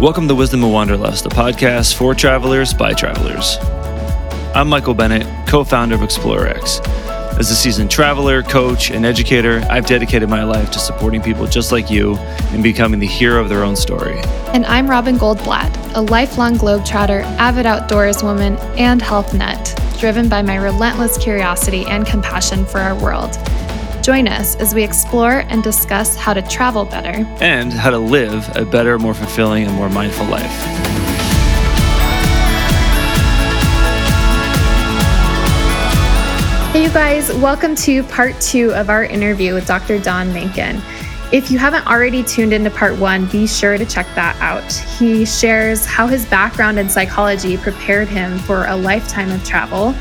[0.00, 3.58] Welcome to Wisdom of Wanderlust, a podcast for travelers by travelers.
[4.54, 6.80] I'm Michael Bennett, co founder of ExplorerX.
[7.38, 11.70] As a seasoned traveler, coach, and educator, I've dedicated my life to supporting people just
[11.70, 12.16] like you
[12.54, 14.18] in becoming the hero of their own story.
[14.54, 20.40] And I'm Robin Goldblatt, a lifelong globetrotter, avid outdoors woman, and health nut, driven by
[20.40, 23.36] my relentless curiosity and compassion for our world.
[24.02, 28.48] Join us as we explore and discuss how to travel better and how to live
[28.56, 30.50] a better, more fulfilling, and more mindful life.
[36.72, 39.98] Hey, you guys, welcome to part two of our interview with Dr.
[39.98, 40.80] Don Mankin.
[41.30, 44.72] If you haven't already tuned into part one, be sure to check that out.
[44.98, 49.94] He shares how his background in psychology prepared him for a lifetime of travel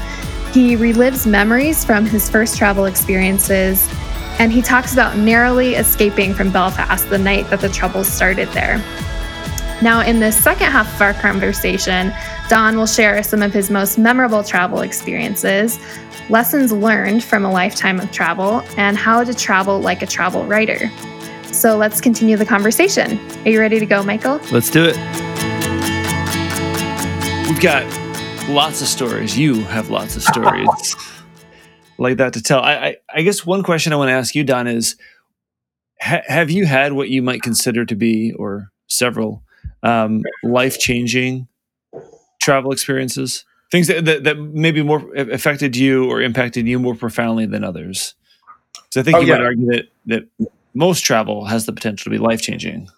[0.53, 3.87] he relives memories from his first travel experiences,
[4.39, 8.77] and he talks about narrowly escaping from Belfast the night that the troubles started there.
[9.81, 12.11] Now, in the second half of our conversation,
[12.49, 15.79] Don will share some of his most memorable travel experiences,
[16.29, 20.91] lessons learned from a lifetime of travel, and how to travel like a travel writer.
[21.51, 23.19] So let's continue the conversation.
[23.45, 24.39] Are you ready to go, Michael?
[24.51, 24.97] Let's do it.
[27.47, 27.83] We've got
[28.49, 29.37] lots of stories.
[29.37, 30.95] You have lots of stories
[31.97, 32.59] like that to tell.
[32.61, 34.95] I, I, I, guess one question I want to ask you, Don, is
[36.01, 39.43] ha- have you had what you might consider to be, or several,
[39.83, 41.47] um, life changing
[42.41, 43.45] travel experiences?
[43.71, 48.15] Things that, that, that, maybe more affected you or impacted you more profoundly than others?
[48.89, 49.37] So I think oh, you yeah.
[49.37, 52.89] might argue that, that most travel has the potential to be life changing.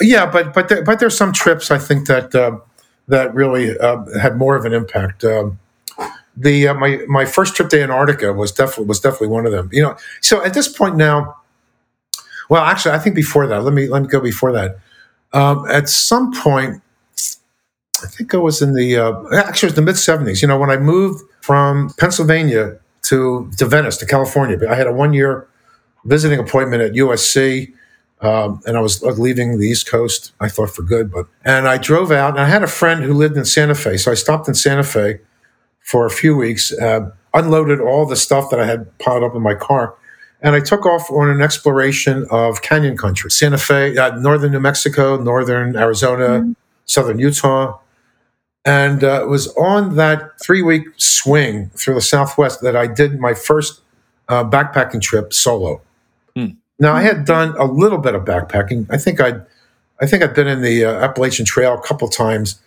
[0.00, 2.58] Yeah, but but there, but there's some trips I think that uh,
[3.08, 5.24] that really uh, had more of an impact.
[5.24, 5.58] Um,
[6.36, 9.68] the uh, my my first trip to Antarctica was definitely was definitely one of them.
[9.72, 11.36] You know, so at this point now,
[12.48, 14.78] well, actually, I think before that, let me let me go before that.
[15.32, 16.82] Um, at some point,
[18.02, 20.42] I think I was in the uh, actually it was the mid '70s.
[20.42, 24.92] You know, when I moved from Pennsylvania to to Venice to California, I had a
[24.92, 25.46] one year
[26.04, 27.72] visiting appointment at USC.
[28.22, 31.76] Um, and I was leaving the East Coast, I thought for good, but and I
[31.76, 34.46] drove out, and I had a friend who lived in Santa Fe, so I stopped
[34.46, 35.18] in Santa Fe
[35.80, 39.42] for a few weeks, uh, unloaded all the stuff that I had piled up in
[39.42, 39.96] my car,
[40.40, 44.60] and I took off on an exploration of canyon country, Santa Fe, uh, northern New
[44.60, 46.52] Mexico, northern Arizona, mm-hmm.
[46.84, 47.76] southern Utah,
[48.64, 53.18] and uh, it was on that three week swing through the Southwest that I did
[53.18, 53.80] my first
[54.28, 55.80] uh, backpacking trip solo.
[56.36, 56.56] Mm.
[56.82, 58.88] Now I had done a little bit of backpacking.
[58.90, 59.40] I think I'd,
[60.00, 62.60] I think I'd been in the uh, Appalachian Trail a couple times,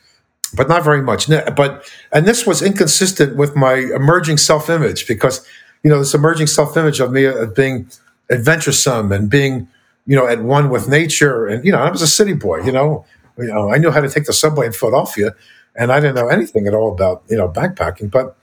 [0.53, 1.27] but not very much.
[1.27, 5.45] But and this was inconsistent with my emerging self-image because
[5.83, 7.89] you know this emerging self-image of me of being
[8.29, 9.67] adventuresome and being
[10.07, 12.61] you know at one with nature and you know I was a city boy.
[12.61, 13.05] You know,
[13.37, 15.35] you know I knew how to take the subway in Philadelphia,
[15.75, 18.37] and I didn't know anything at all about you know backpacking, but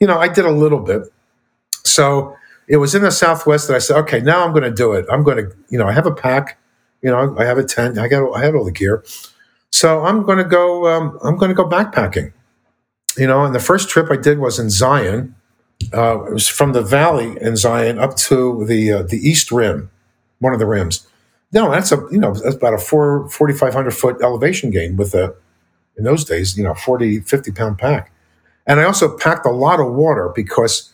[0.00, 1.02] you know I did a little bit.
[1.84, 2.36] So
[2.72, 5.04] it was in the Southwest that I said, okay, now I'm going to do it.
[5.12, 6.58] I'm going to, you know, I have a pack,
[7.02, 9.04] you know, I have a tent, I got, I had all the gear,
[9.68, 12.32] so I'm going to go, um, I'm going to go backpacking,
[13.18, 13.44] you know.
[13.44, 15.34] And the first trip I did was in Zion.
[15.92, 19.90] Uh, it was from the valley in Zion up to the uh, the East Rim,
[20.38, 21.06] one of the rims.
[21.52, 25.34] No, that's a you know that's about a four 4,500 foot elevation gain with a
[25.98, 28.12] in those days you know 40 50 pound pack,
[28.66, 30.92] and I also packed a lot of water because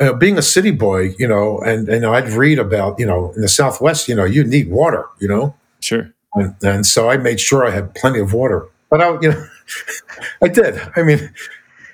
[0.00, 3.42] uh, being a city boy, you know, and, and I'd read about, you know, in
[3.42, 5.54] the Southwest, you know, you need water, you know.
[5.80, 6.12] Sure.
[6.34, 8.68] And, and so I made sure I had plenty of water.
[8.90, 9.48] But I, you know,
[10.42, 10.80] I did.
[10.96, 11.18] I mean,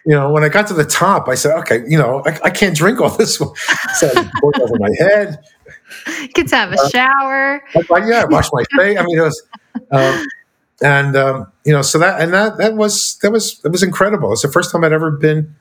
[0.07, 2.51] you know, when I got to the top, I said, okay, you know, I, I
[2.51, 3.37] can't drink all this.
[3.37, 3.55] so
[4.03, 5.39] I poured over my head.
[6.21, 7.65] You could have a uh, shower.
[7.75, 8.99] I, yeah, wash my face.
[8.99, 9.43] I mean, it was,
[9.91, 10.27] um,
[10.83, 14.33] and um, you know, so that and that that was that was it was incredible.
[14.33, 15.55] It's the first time I'd ever been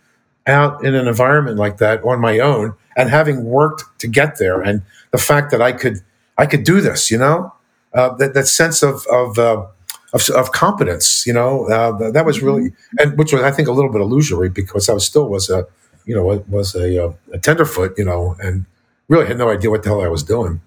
[0.47, 4.61] out in an environment like that on my own and having worked to get there
[4.61, 4.81] and
[5.11, 5.99] the fact that I could
[6.37, 7.53] I could do this, you know,
[7.93, 9.65] uh, that, that sense of of, uh,
[10.13, 12.97] of, of competence, you know, uh, that was really mm-hmm.
[12.99, 15.65] and which was I think a little bit illusory because I was still was a
[16.05, 18.65] you know was a, uh, a tenderfoot, you know, and
[19.07, 20.61] really had no idea what the hell I was doing.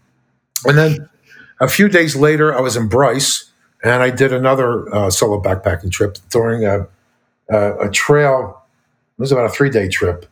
[0.64, 1.08] And then
[1.60, 3.50] a few days later, I was in Bryce
[3.82, 6.86] and I did another uh, solo backpacking trip during a,
[7.48, 8.62] a, a trail
[9.18, 10.26] it was about a three day trip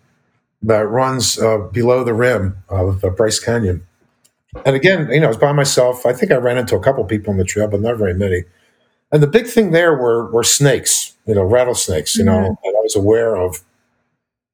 [0.62, 3.86] that runs uh, below the rim of uh, Bryce Canyon.
[4.64, 6.06] And again, you know, I was by myself.
[6.06, 8.44] I think I ran into a couple people on the trail, but not very many.
[9.12, 12.16] And the big thing there were were snakes, you know, rattlesnakes.
[12.16, 12.66] You know, mm-hmm.
[12.66, 13.62] and I was aware of.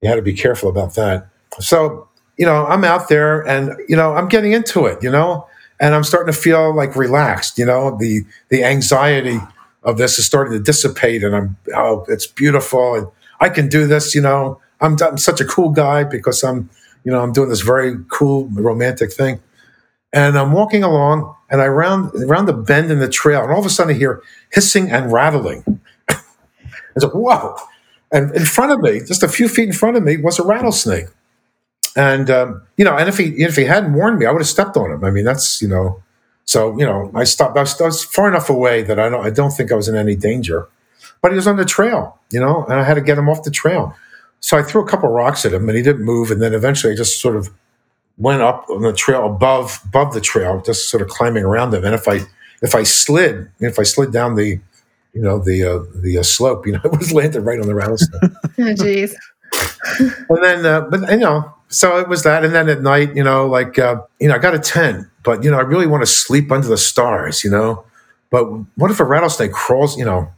[0.02, 1.28] You had to be careful about that.
[1.58, 5.02] So, you know, I'm out there, and you know, I'm getting into it.
[5.02, 5.46] You know,
[5.78, 7.58] and I'm starting to feel like relaxed.
[7.58, 9.38] You know, the the anxiety
[9.82, 13.06] of this is starting to dissipate, and I'm oh, it's beautiful, and
[13.40, 14.14] I can do this.
[14.14, 16.70] You know, I'm, I'm such a cool guy because I'm,
[17.04, 19.40] you know, I'm doing this very cool romantic thing,
[20.12, 23.60] and I'm walking along, and I round around the bend in the trail, and all
[23.60, 24.22] of a sudden I hear
[24.52, 25.81] hissing and rattling.
[26.08, 26.16] I
[26.96, 27.56] like, "Whoa!"
[28.12, 30.44] And in front of me, just a few feet in front of me, was a
[30.44, 31.06] rattlesnake.
[31.96, 34.48] And um, you know, and if he if he hadn't warned me, I would have
[34.48, 35.04] stepped on him.
[35.04, 36.02] I mean, that's you know,
[36.44, 37.56] so you know, I stopped.
[37.56, 39.88] I was, I was far enough away that I don't I don't think I was
[39.88, 40.69] in any danger.
[41.22, 43.43] But he was on the trail, you know, and I had to get him off
[43.43, 43.94] the trail.
[44.40, 46.31] So I threw a couple rocks at him, and he didn't move.
[46.31, 47.50] And then eventually, I just sort of
[48.17, 51.84] went up on the trail above above the trail, just sort of climbing around him.
[51.84, 52.20] And if I
[52.62, 54.61] if I slid, if I slid down the
[55.12, 57.75] you know the uh, the uh, slope, you know, it was landed right on the
[57.75, 58.23] rattlesnake.
[58.23, 59.14] oh, jeez.
[59.99, 62.44] and then, uh, but you know, so it was that.
[62.44, 65.43] And then at night, you know, like uh, you know, I got a ten, but
[65.44, 67.84] you know, I really want to sleep under the stars, you know.
[68.31, 68.44] But
[68.76, 70.32] what if a rattlesnake crawls, you know?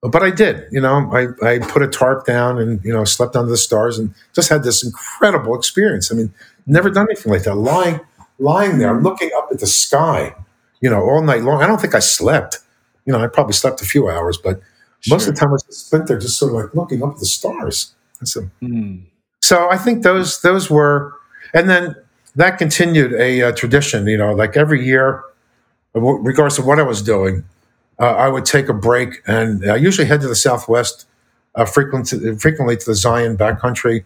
[0.00, 1.10] But I did, you know.
[1.12, 4.48] I, I put a tarp down and you know slept under the stars and just
[4.48, 6.12] had this incredible experience.
[6.12, 6.32] I mean,
[6.66, 7.56] never done anything like that.
[7.56, 8.00] Lying
[8.38, 10.34] lying there, looking up at the sky,
[10.80, 11.62] you know, all night long.
[11.62, 12.58] I don't think I slept.
[13.04, 14.60] You know, I probably slept a few hours, but
[15.00, 15.16] sure.
[15.16, 17.26] most of the time I spent there just sort of like looking up at the
[17.26, 17.94] stars.
[18.24, 19.02] So, mm.
[19.40, 21.14] so I think those those were,
[21.54, 21.94] and then
[22.36, 24.06] that continued a, a tradition.
[24.06, 25.22] You know, like every year,
[25.94, 27.44] regardless of what I was doing,
[28.00, 31.06] uh, I would take a break, and I usually head to the Southwest,
[31.54, 34.04] uh, frequently frequently to the Zion backcountry,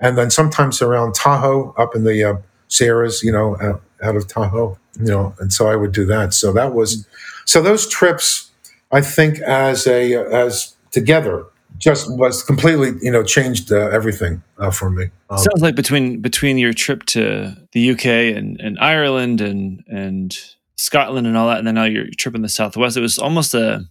[0.00, 2.36] and then sometimes around Tahoe, up in the uh,
[2.68, 3.22] Sierras.
[3.22, 4.78] You know, out, out of Tahoe.
[4.98, 6.32] You know, and so I would do that.
[6.32, 7.06] So that was,
[7.46, 8.52] so those trips,
[8.92, 11.44] I think, as a as together
[11.78, 16.20] just was completely you know changed uh, everything uh, for me um, sounds like between
[16.20, 21.58] between your trip to the uk and, and ireland and and scotland and all that
[21.58, 22.96] and then now your trip in the southwest.
[22.96, 23.84] It was almost a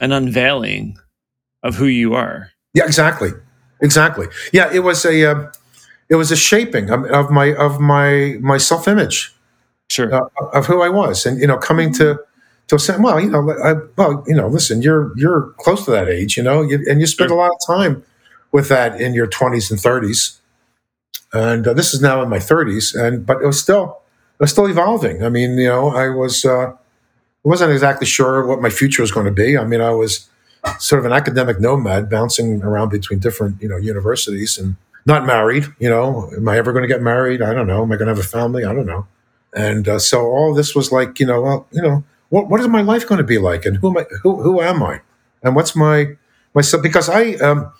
[0.00, 0.96] an unveiling
[1.62, 2.50] of who you are.
[2.74, 3.30] Yeah exactly.
[3.82, 4.26] Exactly.
[4.52, 5.52] Yeah it was a uh,
[6.08, 9.34] it was a shaping of my of my my self-image.
[9.88, 10.12] Sure.
[10.14, 11.26] Uh, of who i was.
[11.26, 12.20] And you know coming to
[12.70, 16.08] to say, well, you know, I, well, you know, listen, you're you're close to that
[16.08, 18.04] age, you know, you, and you spend a lot of time
[18.52, 20.38] with that in your 20s and 30s,
[21.32, 23.99] and uh, this is now in my 30s, and but it was still
[24.40, 25.22] was still evolving.
[25.22, 26.72] I mean, you know, I was uh,
[27.44, 29.56] wasn't exactly sure what my future was going to be.
[29.56, 30.28] I mean, I was
[30.78, 34.76] sort of an academic nomad, bouncing around between different you know universities and
[35.06, 35.66] not married.
[35.78, 37.42] You know, am I ever going to get married?
[37.42, 37.82] I don't know.
[37.82, 38.64] Am I going to have a family?
[38.64, 39.06] I don't know.
[39.54, 42.68] And uh, so all this was like, you know, well, you know, what, what is
[42.68, 45.00] my life going to be like and who am I, who, who am I?
[45.42, 46.16] And what's my,
[46.54, 47.72] my, because I, um,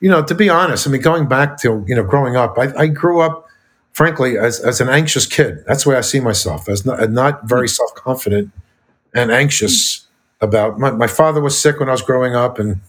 [0.00, 2.72] you know, to be honest, I mean, going back to, you know, growing up, I,
[2.76, 3.46] I grew up,
[3.92, 5.64] frankly, as, as an anxious kid.
[5.66, 8.50] That's the way I see myself, as not, not very self confident
[9.14, 10.06] and anxious
[10.40, 10.78] about.
[10.78, 12.80] My, my father was sick when I was growing up, and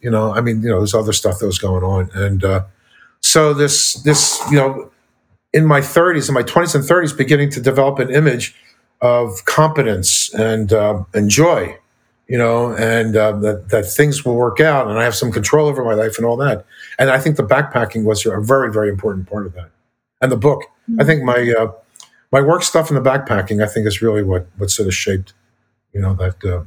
[0.00, 2.64] you know, I mean, you know, there's other stuff that was going on, and uh,
[3.20, 4.90] so this, this, you know,
[5.52, 8.54] in my 30s, in my 20s and 30s, beginning to develop an image
[9.00, 11.76] of competence and uh, and joy,
[12.28, 15.66] you know, and uh, that that things will work out, and I have some control
[15.68, 16.64] over my life and all that.
[16.98, 19.70] And I think the backpacking was a very very important part of that,
[20.20, 20.64] and the book.
[20.90, 21.00] Mm-hmm.
[21.00, 21.72] I think my uh,
[22.32, 25.32] my work stuff in the backpacking, I think, is really what what sort of shaped,
[25.92, 26.64] you know, that uh,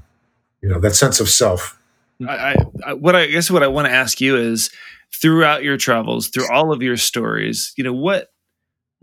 [0.62, 1.80] you know that sense of self.
[2.28, 2.56] I,
[2.86, 4.70] I what I guess what I want to ask you is
[5.14, 8.30] throughout your travels, through all of your stories, you know what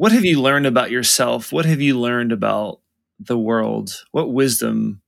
[0.00, 1.52] what have you learned about yourself?
[1.52, 2.80] What have you learned about
[3.19, 4.02] the world?
[4.12, 5.02] What wisdom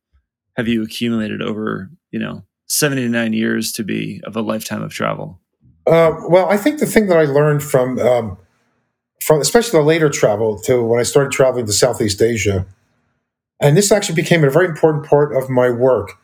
[0.56, 5.40] have you accumulated over, you know, 79 years to be of a lifetime of travel?
[5.86, 8.36] Uh, well, I think the thing that I learned from, um,
[9.24, 12.66] from especially the later travel to when I started traveling to Southeast Asia,
[13.60, 16.18] and this actually became a very important part of my work,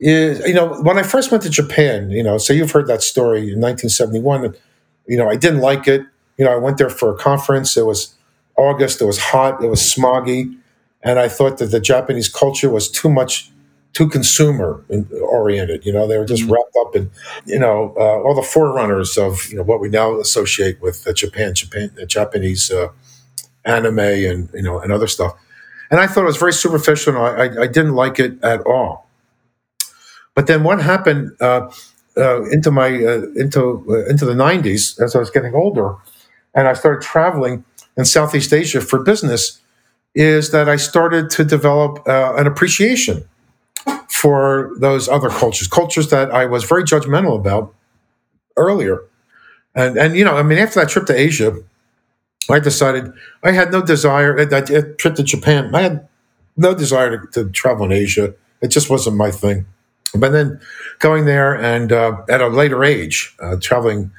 [0.00, 3.02] is, you know, when I first went to Japan, you know, so you've heard that
[3.02, 4.54] story in 1971,
[5.06, 6.02] you know, I didn't like it.
[6.36, 7.76] You know, I went there for a conference.
[7.76, 8.14] It was
[8.56, 9.00] August.
[9.00, 9.62] It was hot.
[9.62, 10.56] It was smoggy
[11.02, 13.50] and I thought that the Japanese culture was too much
[13.98, 14.84] too consumer
[15.20, 15.84] oriented.
[15.84, 16.52] You know, they were just mm-hmm.
[16.52, 17.10] wrapped up in,
[17.46, 21.12] you know, uh, all the forerunners of you know what we now associate with uh,
[21.12, 22.90] Japan, Japan, uh, Japanese uh,
[23.64, 25.32] anime, and you know, and other stuff.
[25.90, 28.60] And I thought it was very superficial, and I, I, I didn't like it at
[28.60, 29.08] all.
[30.36, 31.68] But then what happened uh,
[32.16, 32.86] uh, into my
[33.42, 33.60] into
[34.08, 35.96] into the '90s as I was getting older,
[36.54, 37.64] and I started traveling
[37.96, 39.60] in Southeast Asia for business
[40.14, 43.24] is that I started to develop uh, an appreciation
[44.20, 47.74] for those other cultures, cultures that I was very judgmental about
[48.56, 49.02] earlier.
[49.74, 51.56] And, and you know, I mean, after that trip to Asia,
[52.50, 56.08] I decided I had no desire, that trip to Japan, I had
[56.56, 59.66] no desire to, to travel in Asia It just wasn't my thing.
[60.14, 60.60] But then
[60.98, 64.10] going there and uh, at a later age, uh, traveling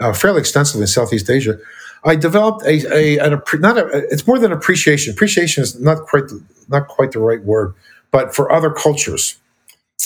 [0.00, 1.58] uh, fairly extensively in Southeast Asia,
[2.04, 5.12] I developed a, a an not a, it's more than appreciation.
[5.12, 6.24] Appreciation is not quite
[6.68, 7.74] not quite the right word,
[8.10, 9.36] but for other cultures,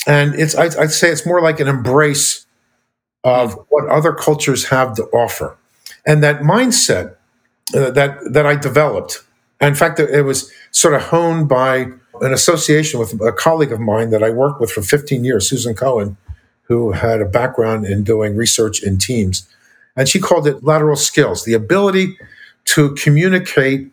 [0.06, 2.46] and it's I'd, I'd say it's more like an embrace
[3.24, 5.56] of what other cultures have to offer,
[6.06, 7.16] and that mindset
[7.74, 9.24] uh, that that I developed.
[9.60, 11.88] In fact, it was sort of honed by
[12.20, 15.74] an association with a colleague of mine that I worked with for 15 years, Susan
[15.74, 16.16] Cohen,
[16.62, 19.48] who had a background in doing research in teams.
[19.96, 22.16] And she called it lateral skills, the ability
[22.66, 23.90] to communicate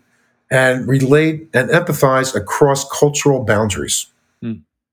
[0.50, 4.08] and relate and empathize across cultural boundaries.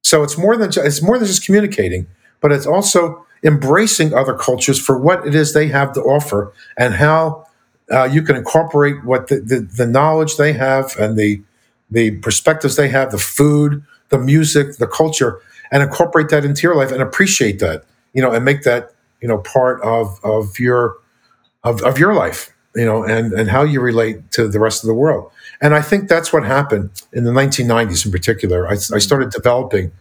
[0.05, 2.07] So it's more than it's more than just communicating,
[2.41, 6.95] but it's also embracing other cultures for what it is they have to offer and
[6.95, 7.47] how
[7.91, 11.43] uh, you can incorporate what the, the, the knowledge they have and the
[11.91, 16.75] the perspectives they have, the food, the music, the culture, and incorporate that into your
[16.75, 20.97] life and appreciate that, you know, and make that, you know, part of of your
[21.63, 24.89] of, of your life, you know, and and how you relate to the rest of
[24.89, 25.31] the world.
[25.65, 28.69] And I think that's what happened in the 1990s in particular.
[28.69, 29.93] I, I started developing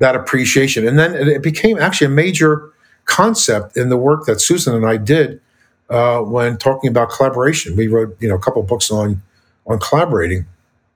[0.00, 2.72] that appreciation, and then it became actually a major
[3.04, 5.40] concept in the work that Susan and I did
[5.88, 7.76] uh, when talking about collaboration.
[7.76, 9.22] We wrote, you know, a couple books on
[9.68, 10.46] on collaborating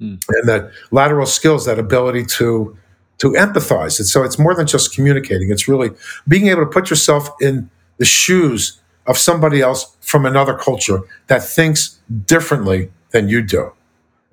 [0.00, 0.20] mm.
[0.28, 2.76] and that lateral skills, that ability to
[3.18, 4.00] to empathize.
[4.00, 5.52] And so it's more than just communicating.
[5.52, 5.90] It's really
[6.26, 11.44] being able to put yourself in the shoes of somebody else from another culture that
[11.44, 13.72] thinks differently than you do.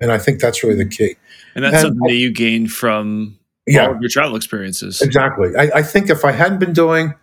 [0.00, 1.16] And I think that's really the key.
[1.54, 5.00] And that's and, something that you gain from yeah, all of your travel experiences.
[5.00, 5.56] Exactly.
[5.56, 7.14] I, I think if I hadn't been doing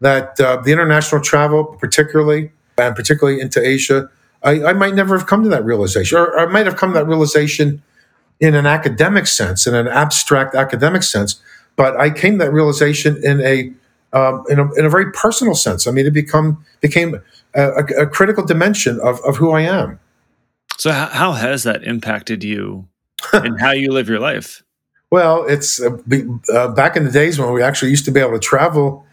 [0.00, 4.08] that, uh, the international travel, particularly, and particularly into Asia,
[4.42, 6.98] I, I, might never have come to that realization, or I might have come to
[6.98, 7.82] that realization
[8.38, 11.42] in an academic sense, in an abstract academic sense.
[11.74, 13.72] But I came to that realization in a
[14.12, 15.86] um, in a, in a very personal sense.
[15.86, 17.20] I mean, it become became
[17.54, 20.00] a, a, critical dimension of, of who I am.
[20.78, 22.88] So, how has that impacted you
[23.32, 24.62] and how you live your life?
[25.10, 25.96] Well, it's uh,
[26.52, 29.06] uh, back in the days when we actually used to be able to travel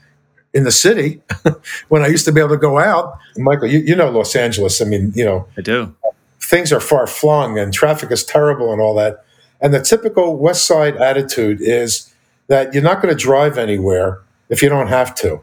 [0.53, 1.21] in the city,
[1.87, 3.17] when I used to be able to go out.
[3.37, 4.81] Michael, you, you know Los Angeles.
[4.81, 5.95] I mean, you know, I do
[6.45, 9.25] things are far flung and traffic is terrible and all that.
[9.61, 12.13] And the typical West Side attitude is
[12.47, 15.41] that you're not going to drive anywhere if you don't have to.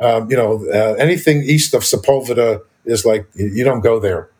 [0.00, 4.30] Um, you know, uh, anything east of Sepulveda is like you don't go there.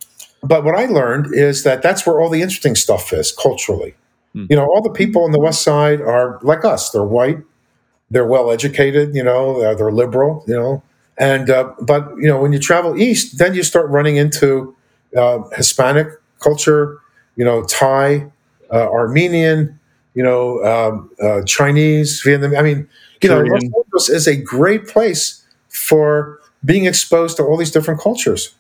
[0.43, 3.95] But what I learned is that that's where all the interesting stuff is culturally.
[4.33, 4.47] Hmm.
[4.49, 6.91] You know, all the people on the West Side are like us.
[6.91, 7.39] They're white,
[8.11, 9.15] they're well educated.
[9.15, 10.45] You know, they're, they're liberal.
[10.47, 10.83] You know,
[11.19, 14.75] and uh, but you know when you travel east, then you start running into
[15.17, 16.99] uh, Hispanic culture,
[17.37, 18.31] you know, Thai,
[18.73, 19.79] uh, Armenian,
[20.15, 22.59] you know, um, uh, Chinese, Vietnamese.
[22.59, 22.89] I mean,
[23.23, 23.47] you Korean.
[23.47, 28.55] know, Los Angeles is a great place for being exposed to all these different cultures.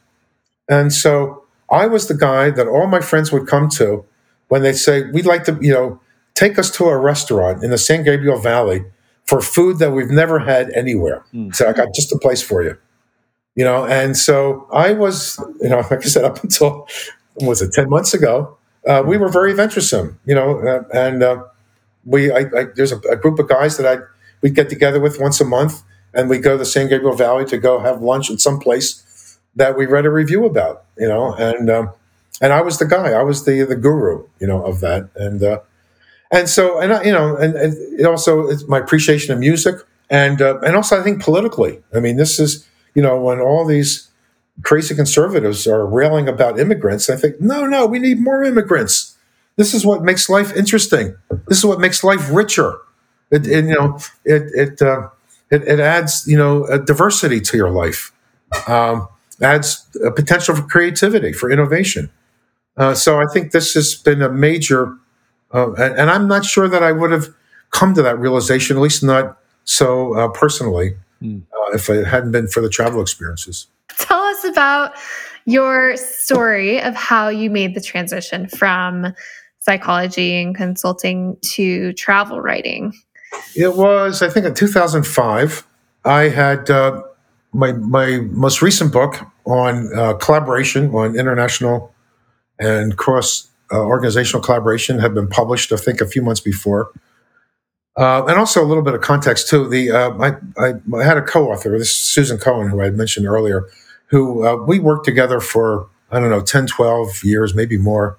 [0.68, 1.39] And so
[1.70, 4.04] I was the guy that all my friends would come to
[4.48, 6.00] when they say, we'd like to, you know,
[6.34, 8.84] take us to a restaurant in the San Gabriel Valley
[9.24, 11.24] for food that we've never had anywhere.
[11.32, 11.54] Mm.
[11.54, 12.76] So I got just a place for you
[13.54, 16.88] you know and so i was you know like i said up until
[17.36, 18.56] was it 10 months ago
[18.88, 21.44] uh, we were very venturesome you know uh, and uh,
[22.04, 24.02] we I, I, there's a, a, group of guys that i
[24.40, 25.82] we'd get together with once a month
[26.14, 29.04] and we go to san gabriel valley to go have lunch at some place
[29.57, 31.90] that we read a review about you know and um,
[32.40, 35.42] and i was the guy i was the the guru you know of that and
[35.42, 35.61] uh,
[36.33, 39.76] and so and I, you know and, and it also it's my appreciation of music
[40.09, 43.64] and uh, and also i think politically i mean this is you know, when all
[43.64, 44.09] these
[44.62, 49.16] crazy conservatives are railing about immigrants, I think, no, no, we need more immigrants.
[49.57, 51.16] This is what makes life interesting.
[51.49, 52.78] This is what makes life richer.
[53.30, 55.09] It, it you know, it it, uh,
[55.50, 58.12] it, it adds you know diversity to your life,
[58.66, 59.09] um,
[59.40, 62.11] adds a potential for creativity, for innovation.
[62.76, 64.97] Uh, so I think this has been a major,
[65.52, 67.28] uh, and, and, I'm not sure that I would have
[67.70, 71.42] come to that realization, at least not so uh, personally, mm.
[71.42, 73.66] uh, if it hadn't been for the travel experiences.
[73.99, 74.92] Tell us about
[75.47, 79.12] your story of how you made the transition from
[79.59, 82.94] psychology and consulting to travel writing.
[83.54, 85.66] It was, I think, in 2005.
[86.04, 87.02] I had uh,
[87.52, 91.92] my my most recent book on uh, collaboration on international
[92.59, 95.73] and cross uh, organizational collaboration had been published.
[95.73, 96.90] I think a few months before.
[97.97, 99.69] Uh, and also a little bit of context too.
[99.69, 103.26] The uh, I, I, I, had a co-author, this Susan Cohen, who I had mentioned
[103.26, 103.69] earlier,
[104.07, 108.16] who uh, we worked together for I don't know 10, 12 years, maybe more.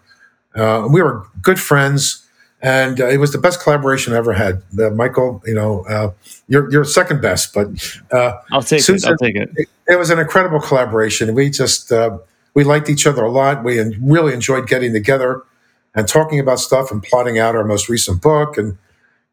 [0.56, 2.26] Uh, we were good friends,
[2.62, 4.62] and uh, it was the best collaboration I ever had.
[4.80, 6.12] Uh, Michael, you know, uh,
[6.48, 7.68] you're you're second best, but
[8.12, 9.12] uh, I'll take Susan, it.
[9.12, 9.50] I'll take it.
[9.56, 9.68] it.
[9.88, 9.96] it.
[9.98, 11.34] was an incredible collaboration.
[11.34, 12.20] We just uh,
[12.53, 13.63] we liked each other a lot.
[13.63, 15.44] We really enjoyed getting together
[15.96, 18.77] and talking about stuff and plotting out our most recent book and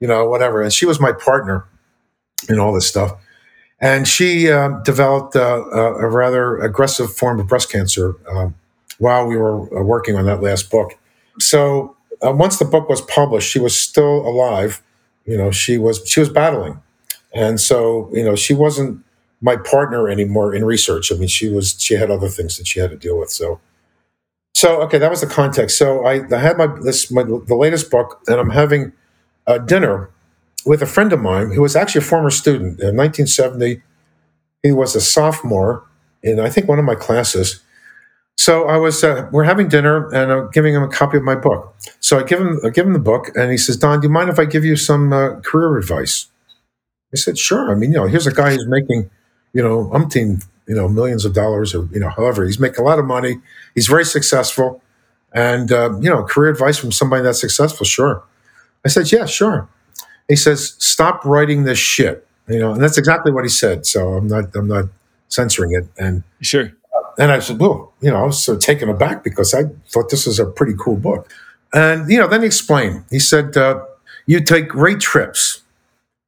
[0.00, 0.62] you know whatever.
[0.62, 1.66] And she was my partner
[2.49, 3.12] in all this stuff.
[3.80, 8.56] And she um, developed uh, a rather aggressive form of breast cancer um,
[8.99, 10.99] while we were working on that last book.
[11.38, 14.82] So uh, once the book was published, she was still alive.
[15.25, 16.80] You know, she was she was battling,
[17.34, 19.04] and so you know she wasn't
[19.40, 21.12] my partner anymore in research.
[21.12, 23.30] I mean, she was she had other things that she had to deal with.
[23.30, 23.60] So,
[24.54, 25.78] so okay, that was the context.
[25.78, 28.92] So I, I had my this my the latest book, and I'm having
[29.46, 30.10] a dinner
[30.66, 33.82] with a friend of mine who was actually a former student in 1970.
[34.62, 35.84] He was a sophomore
[36.22, 37.60] in I think one of my classes
[38.38, 41.35] so I was, uh, we're having dinner, and I'm giving him a copy of my
[41.35, 41.75] book.
[41.99, 44.12] So I give him, I give him the book, and he says, "Don, do you
[44.12, 46.26] mind if I give you some uh, career advice?"
[47.12, 49.11] I said, "Sure." I mean, you know, here's a guy who's making,
[49.52, 52.85] you know, umpteen, you know, millions of dollars, or you know, however, he's making a
[52.85, 53.40] lot of money.
[53.75, 54.83] He's very successful,
[55.33, 57.85] and uh, you know, career advice from somebody that's successful.
[57.87, 58.23] Sure.
[58.85, 59.68] I said, "Yeah, sure."
[60.28, 63.85] He says, "Stop writing this shit." You know, and that's exactly what he said.
[63.85, 64.85] So I'm not, I'm not
[65.28, 65.88] censoring it.
[65.99, 66.73] And sure
[67.18, 70.46] and I said, well, you know, of taken aback because I thought this was a
[70.46, 71.28] pretty cool book.
[71.75, 73.84] And, you know, then he explained, he said, uh,
[74.26, 75.62] you take great trips.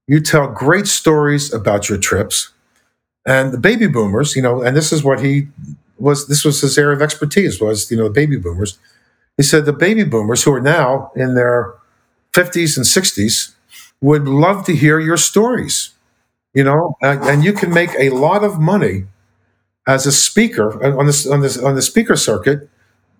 [0.08, 2.50] You tell great stories about your trips.
[3.24, 5.46] And the baby boomers, you know, and this is what he
[5.98, 8.78] was, this was his area of expertise was, you know, the baby boomers.
[9.36, 11.74] He said the baby boomers who are now in their
[12.34, 13.54] 50s and 60s
[14.00, 15.94] would love to hear your stories,
[16.52, 19.04] you know, and, and you can make a lot of money
[19.86, 22.68] as a speaker uh, on this on this on the speaker circuit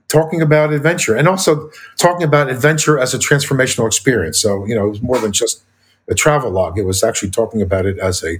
[0.08, 4.38] talking about adventure and also talking about adventure as a transformational experience.
[4.38, 5.62] So you know it was more than just
[6.08, 6.78] a travel log.
[6.78, 8.38] It was actually talking about it as a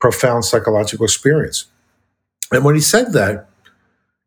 [0.00, 1.66] profound psychological experience.
[2.52, 3.48] And when he said that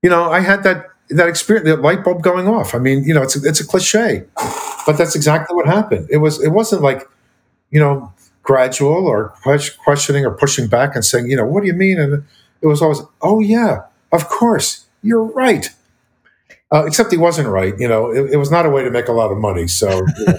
[0.01, 2.73] you know i had that that experience that light bulb going off.
[2.75, 4.25] I mean you know it's a, it's a cliche
[4.85, 6.07] but that's exactly what happened.
[6.09, 7.07] It was it wasn't like
[7.69, 8.11] you know
[8.43, 9.33] gradual or
[9.83, 11.99] questioning or pushing back and saying you know what do you mean?
[11.99, 12.23] And
[12.61, 15.69] it was always, oh, yeah, of course, you're right.
[16.73, 17.77] Uh, except he wasn't right.
[17.77, 19.67] You know, it, it, was not a way to make a lot of money.
[19.67, 19.89] So,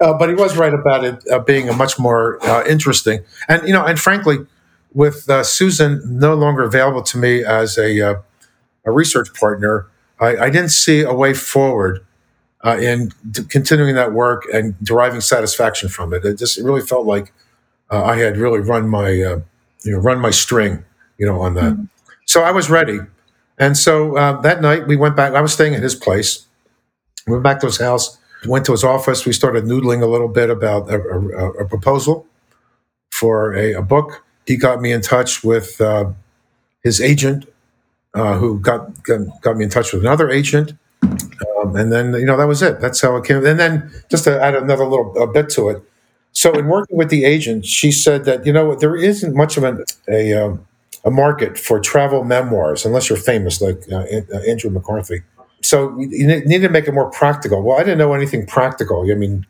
[0.00, 3.20] uh, but he was right about it uh, being a much more uh, interesting.
[3.48, 4.46] And you know, and frankly,
[4.92, 8.14] with uh, Susan no longer available to me as a uh,
[8.84, 9.86] a research partner,
[10.20, 12.04] I, I, didn't see a way forward
[12.62, 16.26] in d- continuing that work and deriving satisfaction from it.
[16.26, 17.32] It just it really felt like
[17.90, 19.40] I had really run my
[19.84, 20.84] you know, run my string,
[21.18, 21.72] you know, on that.
[21.72, 21.84] Mm-hmm.
[22.26, 23.00] So I was ready.
[23.58, 25.34] And so uh, that night we went back.
[25.34, 26.46] I was staying at his place.
[27.26, 29.24] We went back to his house, went to his office.
[29.24, 32.26] We started noodling a little bit about a, a, a proposal
[33.10, 34.24] for a, a, book.
[34.46, 36.10] He got me in touch with uh,
[36.82, 37.46] his agent,
[38.14, 40.72] uh, who got, got, got me in touch with another agent.
[41.02, 42.80] Um, and then you know that was it.
[42.80, 43.44] That's how it came.
[43.44, 45.82] And then just to add another little bit to it,
[46.42, 49.62] so, in working with the agent, she said that you know there isn't much of
[49.62, 50.66] an, a um,
[51.04, 55.22] a market for travel memoirs unless you're famous, like uh, uh Andrew McCarthy.
[55.62, 57.62] So you need to make it more practical.
[57.62, 59.08] Well, I didn't know anything practical.
[59.08, 59.46] I mean,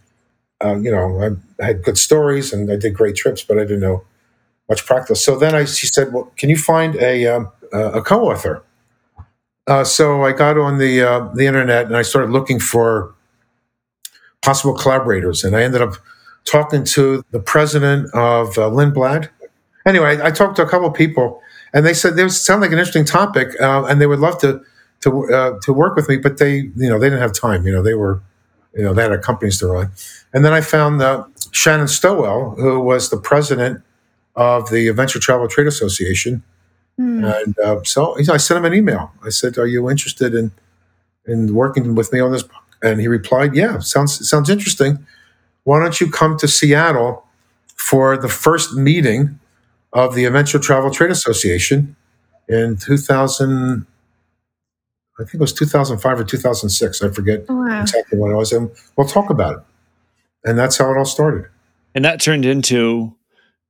[0.62, 3.80] uh, you know, I had good stories and I did great trips, but I didn't
[3.80, 4.04] know
[4.68, 5.16] much practical.
[5.16, 8.62] So then I, she said, "Well, can you find a um, a co-author?"
[9.66, 13.14] Uh, so I got on the uh, the internet and I started looking for
[14.42, 15.94] possible collaborators, and I ended up
[16.44, 19.28] talking to the president of uh, Lindblad.
[19.86, 22.78] Anyway, I, talked to a couple of people, and they said this sounded like an
[22.78, 24.62] interesting topic, uh, and they would love to
[25.00, 27.66] to uh, to work with me, but they you know they didn't have time.
[27.66, 28.22] You know they were
[28.74, 29.90] you know they had companies to run,
[30.32, 33.82] and then I found uh, Shannon Stowell, who was the president
[34.36, 36.42] of the Adventure Travel Trade Association,
[36.98, 37.42] mm.
[37.42, 39.12] and uh, so I sent him an email.
[39.24, 40.52] I said, "Are you interested in
[41.26, 42.44] in working with me on this?"
[42.82, 45.04] And he replied, "Yeah, sounds sounds interesting."
[45.64, 47.24] Why don't you come to Seattle
[47.76, 49.38] for the first meeting
[49.92, 51.96] of the Adventure Travel Trade Association
[52.48, 53.86] in 2000?
[55.20, 57.02] I think it was 2005 or 2006.
[57.02, 57.82] I forget oh, wow.
[57.82, 58.52] exactly when it was.
[58.52, 59.62] And we'll talk about it.
[60.44, 61.46] And that's how it all started.
[61.94, 63.14] And that turned into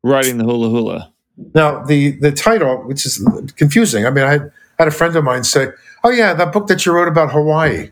[0.03, 1.13] writing the hula hula.
[1.55, 3.27] Now, the, the title, which is
[3.57, 4.07] confusing.
[4.07, 5.69] I mean, I had, had a friend of mine say,
[6.05, 7.91] Oh, yeah, that book that you wrote about Hawaii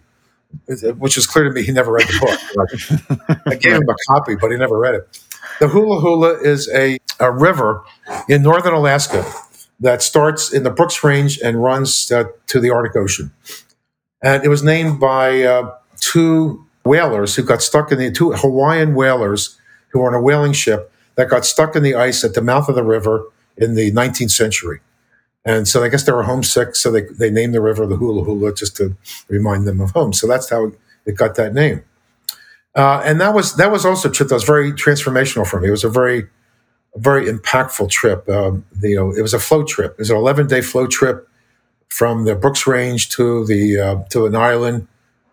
[0.98, 3.40] which is clear to me he never read the book.
[3.46, 5.20] I gave him a copy, but he never read it.
[5.60, 7.82] The Hula Hula is a, a river
[8.28, 9.30] in northern Alaska
[9.80, 13.32] that starts in the Brooks Range and runs uh, to the Arctic Ocean.
[14.22, 18.94] And it was named by uh, two whalers who got stuck in the two Hawaiian
[18.94, 19.58] whalers
[19.88, 22.68] who were on a whaling ship that got stuck in the ice at the mouth
[22.68, 23.24] of the river
[23.56, 24.80] in the 19th century.
[25.44, 28.24] And so I guess they were homesick, so they, they named the river the Hula
[28.24, 28.96] Hula just to
[29.28, 30.12] remind them of home.
[30.12, 30.72] So that's how
[31.06, 31.82] it got that name.
[32.74, 35.68] Uh, and that was that was also a trip that was very transformational for me.
[35.68, 36.26] It was a very
[36.96, 38.28] very impactful trip.
[38.28, 39.92] Um, you know, it was a float trip.
[39.92, 41.28] It was an 11 day float trip
[41.88, 44.86] from the Brooks Range to the uh, to an island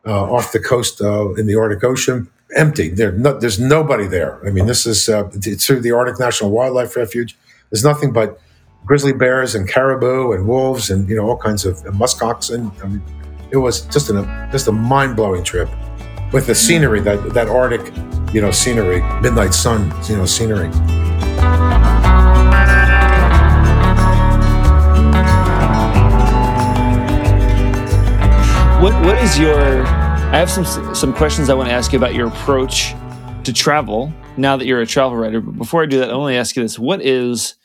[0.05, 2.29] uh, off the coast uh, in the Arctic Ocean.
[2.55, 2.89] Empty.
[2.89, 4.39] There, no, there's nobody there.
[4.47, 7.37] I mean, this is uh, through the Arctic National Wildlife Refuge.
[7.69, 8.39] There's nothing but
[8.85, 12.71] grizzly bears and caribou and wolves and you know all kinds of musk oxen.
[12.83, 13.03] I mean,
[13.51, 15.69] it was just an just a mind blowing trip
[16.31, 17.93] with the scenery that that Arctic
[18.33, 20.69] you know scenery, midnight sun you know scenery.
[28.81, 29.57] What what is your?
[29.57, 32.93] I have some some questions I want to ask you about your approach
[33.43, 34.13] to travel.
[34.37, 36.55] Now that you're a travel writer, but before I do that, I want to ask
[36.55, 37.55] you this: What is,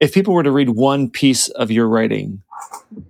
[0.00, 2.42] if people were to read one piece of your writing,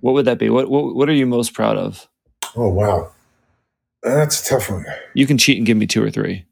[0.01, 0.51] what would that be?
[0.51, 2.09] What what, what are you most proud of?
[2.57, 3.13] Oh wow,
[4.03, 4.87] that's a tough one.
[5.15, 6.47] You can cheat and give me two or three.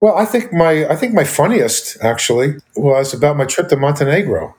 [0.00, 4.54] Well, I think my I think my funniest actually was about my trip to Montenegro,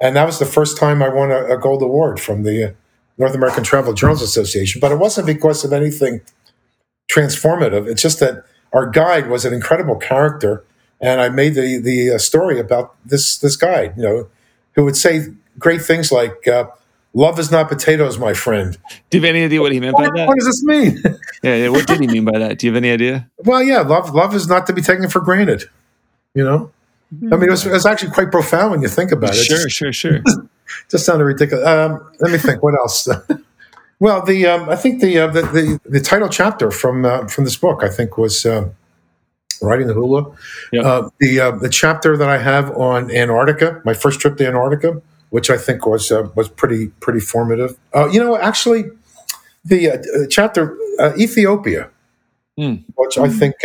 [0.00, 2.72] and that was the first time I won a, a gold award from the uh,
[3.18, 6.20] North American Travel Journalists Association, but it wasn't because of anything
[7.10, 7.88] transformative.
[7.88, 10.64] It's just that our guide was an incredible character,
[11.00, 14.28] and I made the the uh, story about this this guide, you know,
[14.74, 15.26] who would say
[15.58, 16.46] great things like.
[16.48, 16.66] Uh,
[17.14, 18.76] Love is not potatoes, my friend.
[19.08, 20.28] Do you have any idea what he meant what, by that?
[20.28, 21.02] What does this mean?
[21.42, 22.58] yeah, yeah, what did he mean by that?
[22.58, 23.26] Do you have any idea?
[23.38, 25.64] Well, yeah, love love is not to be taken for granted.
[26.34, 26.70] You know,
[27.32, 29.44] I mean, it was, it was actually quite profound when you think about it.
[29.44, 30.20] Sure, sure, sure
[30.90, 31.66] just sounded ridiculous.
[31.66, 32.62] Um, let me think.
[32.62, 33.08] What else?
[33.98, 37.44] well, the um, I think the, uh, the, the the title chapter from uh, from
[37.44, 38.68] this book I think was uh,
[39.62, 40.30] riding the hula.
[40.72, 40.82] Yeah.
[40.82, 45.00] Uh, the uh, the chapter that I have on Antarctica, my first trip to Antarctica,
[45.30, 47.76] which I think was uh, was pretty pretty formative.
[48.12, 48.84] you know, actually,
[49.64, 50.76] the chapter
[51.18, 51.90] Ethiopia.
[52.58, 52.84] Mm.
[52.94, 53.56] Which I think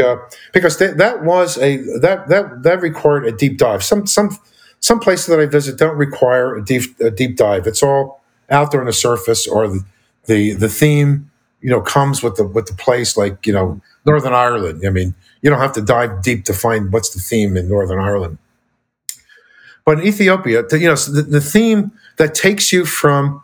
[0.51, 3.85] because th- that was a that that that required a deep dive.
[3.85, 4.37] Some some
[4.81, 7.67] some places that I visit don't require a deep, a deep dive.
[7.67, 9.85] It's all out there on the surface, or the,
[10.25, 11.29] the the theme,
[11.61, 13.15] you know, comes with the with the place.
[13.15, 14.81] Like you know, Northern Ireland.
[14.85, 17.99] I mean, you don't have to dive deep to find what's the theme in Northern
[17.99, 18.37] Ireland.
[19.85, 23.43] But in Ethiopia, you know, the, the theme that takes you from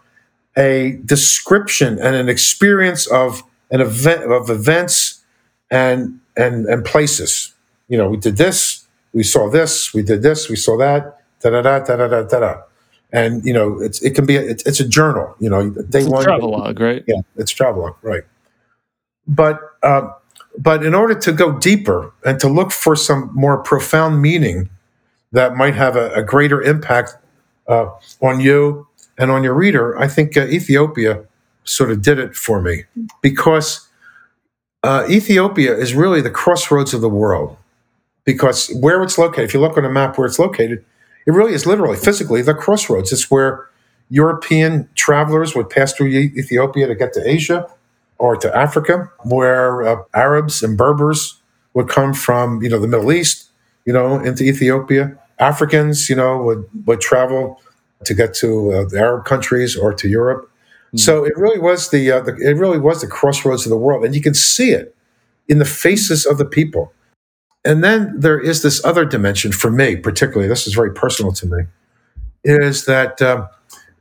[0.58, 5.24] a description and an experience of an event of events
[5.70, 7.54] and and and places.
[7.88, 11.50] You know, we did this, we saw this, we did this, we saw that da
[11.50, 12.62] da da da da da da.
[13.12, 15.36] And you know, it's it can be a, it's, it's a journal.
[15.40, 17.04] You know, day it's one travel log, right?
[17.08, 18.24] Yeah, it's travelogue, right?
[19.28, 20.10] But uh,
[20.58, 24.70] but in order to go deeper and to look for some more profound meaning
[25.32, 27.16] that might have a, a greater impact
[27.68, 27.90] uh,
[28.22, 31.26] on you and on your reader, I think uh, Ethiopia
[31.64, 32.86] sort of did it for me
[33.22, 33.88] because
[34.84, 37.58] uh, Ethiopia is really the crossroads of the world.
[38.24, 40.84] Because where it's located, if you look on a map where it's located,
[41.26, 43.14] it really is literally, physically, the crossroads.
[43.14, 43.70] It's where
[44.10, 47.70] European travelers would pass through Ethiopia to get to Asia
[48.20, 51.42] or to Africa, where uh, Arabs and Berbers
[51.74, 53.50] would come from, you know, the Middle East,
[53.86, 55.18] you know, into Ethiopia.
[55.40, 57.62] Africans, you know, would would travel
[58.04, 60.50] to get to uh, the Arab countries or to Europe.
[60.88, 60.98] Mm-hmm.
[60.98, 64.06] So it really was the, uh, the it really was the crossroads of the world,
[64.06, 64.96] and you can see it
[65.48, 66.94] in the faces of the people.
[67.64, 71.46] And then there is this other dimension for me, particularly, this is very personal to
[71.46, 71.64] me,
[72.44, 73.48] is that um,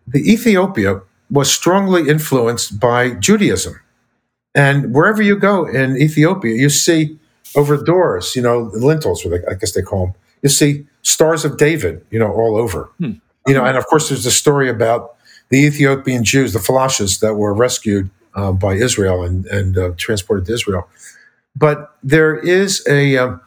[0.06, 1.00] the Ethiopia
[1.30, 3.80] was strongly influenced by Judaism.
[4.56, 7.18] And wherever you go in Ethiopia, you see
[7.54, 12.04] over doors, you know, lintels, I guess they call them, you see stars of David,
[12.10, 12.90] you know, all over.
[12.98, 13.12] Hmm.
[13.46, 15.14] You know, and of course, there's a story about
[15.50, 20.46] the Ethiopian Jews, the Falashas, that were rescued uh, by Israel and, and uh, transported
[20.46, 20.88] to Israel.
[21.54, 23.40] But there is a, um,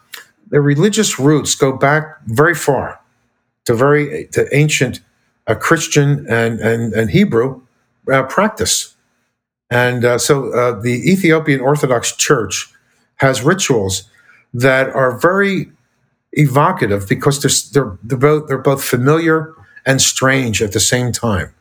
[0.48, 3.00] their religious roots go back very far
[3.66, 5.00] to very to ancient
[5.46, 7.62] uh, Christian and and, and Hebrew
[8.10, 8.96] uh, practice,
[9.70, 12.68] and uh, so uh, the Ethiopian Orthodox Church
[13.16, 14.04] has rituals
[14.52, 15.70] that are very
[16.32, 17.40] evocative because
[17.72, 19.54] they're they're, they're both they're both familiar
[19.86, 21.52] and strange at the same time.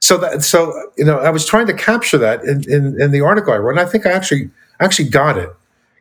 [0.00, 3.20] So that so you know I was trying to capture that in, in, in the
[3.20, 5.50] article I wrote, and I think I actually actually got it.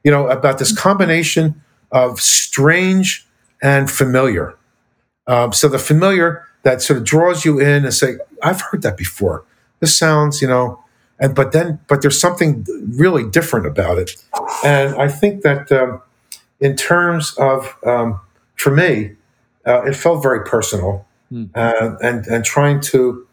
[0.04, 3.28] You know about this combination of strange
[3.62, 4.56] and familiar.
[5.28, 8.98] Um, so the familiar that sort of draws you in and say, I've heard that
[8.98, 9.46] before.
[9.80, 10.84] This sounds, you know,
[11.20, 14.12] and but then but there's something really different about it,
[14.64, 16.02] and I think that um,
[16.60, 18.20] in terms of um,
[18.56, 19.16] for me,
[19.66, 21.50] uh, it felt very personal, mm.
[21.56, 23.28] uh, and and trying to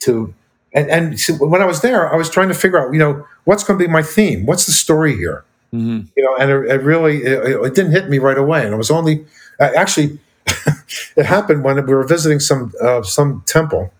[0.00, 0.34] to
[0.74, 3.26] and and so when I was there, I was trying to figure out, you know,
[3.44, 6.06] what's going to be my theme, what's the story here, mm-hmm.
[6.16, 8.76] you know, and it, it really it, it, didn't hit me right away, and it
[8.76, 9.24] was only
[9.60, 10.18] uh, actually
[11.16, 13.92] it happened when we were visiting some uh, some temple,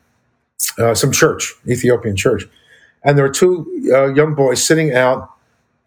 [0.79, 2.45] uh, some church, Ethiopian church,
[3.05, 5.31] and there were two uh, young boys sitting out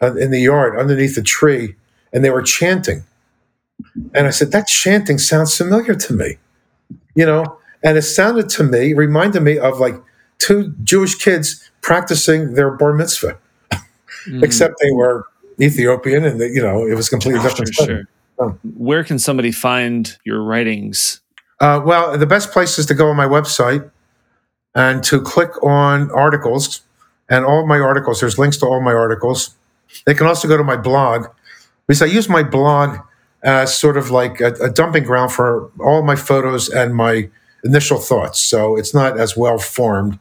[0.02, 1.76] in the yard underneath a tree,
[2.14, 3.04] and they were chanting
[4.14, 6.38] and I said, that chanting sounds familiar to me,
[7.16, 7.58] you know?
[7.84, 9.96] And it sounded to me, reminded me of like
[10.38, 13.38] two Jewish kids practicing their bar mitzvah,
[14.28, 14.44] mm.
[14.44, 15.28] except they were
[15.62, 17.74] Ethiopian and, they, you know, it was completely different.
[17.74, 18.04] Sure,
[18.76, 21.22] Where can somebody find your writings?
[21.60, 23.90] Uh, well, the best place is to go on my website
[24.74, 26.82] and to click on articles.
[27.30, 29.56] And all my articles, there's links to all my articles.
[30.06, 31.28] They can also go to my blog
[31.88, 33.00] because I use my blog
[33.44, 37.30] as sort of like a, a dumping ground for all my photos and my
[37.64, 38.40] initial thoughts.
[38.40, 40.20] So it's not as well formed.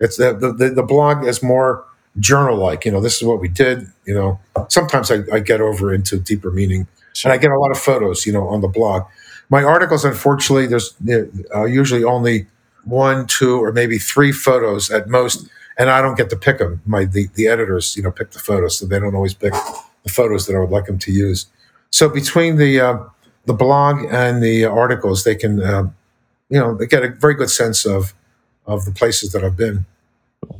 [0.00, 1.84] It's the, the, the blog is more
[2.18, 2.84] journal like.
[2.84, 3.86] You know, this is what we did.
[4.06, 7.30] You know, sometimes I, I get over into deeper meaning, sure.
[7.30, 8.26] and I get a lot of photos.
[8.26, 9.02] You know, on the blog.
[9.50, 10.94] My articles, unfortunately, there's
[11.54, 12.46] uh, usually only
[12.84, 15.48] one, two, or maybe three photos at most,
[15.80, 16.82] and I don't get to pick them.
[16.84, 19.54] My the, the editors, you know, pick the photos, so they don't always pick
[20.02, 21.46] the photos that I would like them to use.
[21.88, 22.98] So between the uh,
[23.46, 25.84] the blog and the articles, they can uh,
[26.50, 28.12] you know they get a very good sense of
[28.66, 29.86] of the places that I've been.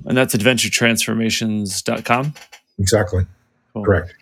[0.07, 2.35] And that's adventuretransformations.com.
[2.79, 3.27] Exactly.
[3.75, 3.85] Cool.
[3.85, 4.15] Correct.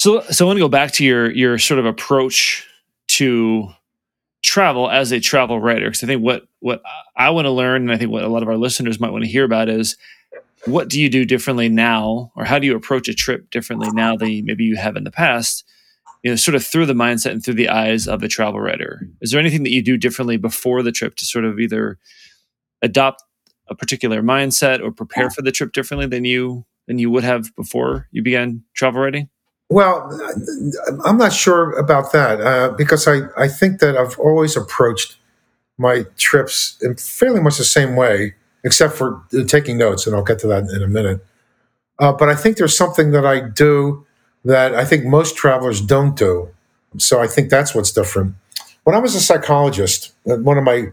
[0.00, 2.66] So so I want to go back to your your sort of approach
[3.08, 3.68] to
[4.42, 6.82] travel as a travel writer because I think what what
[7.16, 9.22] I want to learn and I think what a lot of our listeners might want
[9.22, 9.96] to hear about is
[10.66, 14.16] what do you do differently now or how do you approach a trip differently now
[14.16, 15.64] than maybe you have in the past
[16.22, 19.08] you know, sort of through the mindset and through the eyes of a travel writer.
[19.20, 21.98] Is there anything that you do differently before the trip to sort of either
[22.80, 23.22] adopt
[23.68, 27.54] a particular mindset or prepare for the trip differently than you than you would have
[27.54, 29.28] before you began travel writing?
[29.70, 30.10] Well,
[31.04, 35.16] I'm not sure about that uh, because I, I think that I've always approached
[35.78, 40.38] my trips in fairly much the same way, except for taking notes, and I'll get
[40.40, 41.24] to that in a minute.
[41.98, 44.06] Uh, but I think there's something that I do
[44.44, 46.48] that I think most travelers don't do.
[46.98, 48.34] So I think that's what's different.
[48.84, 50.86] When I was a psychologist, uh, one of my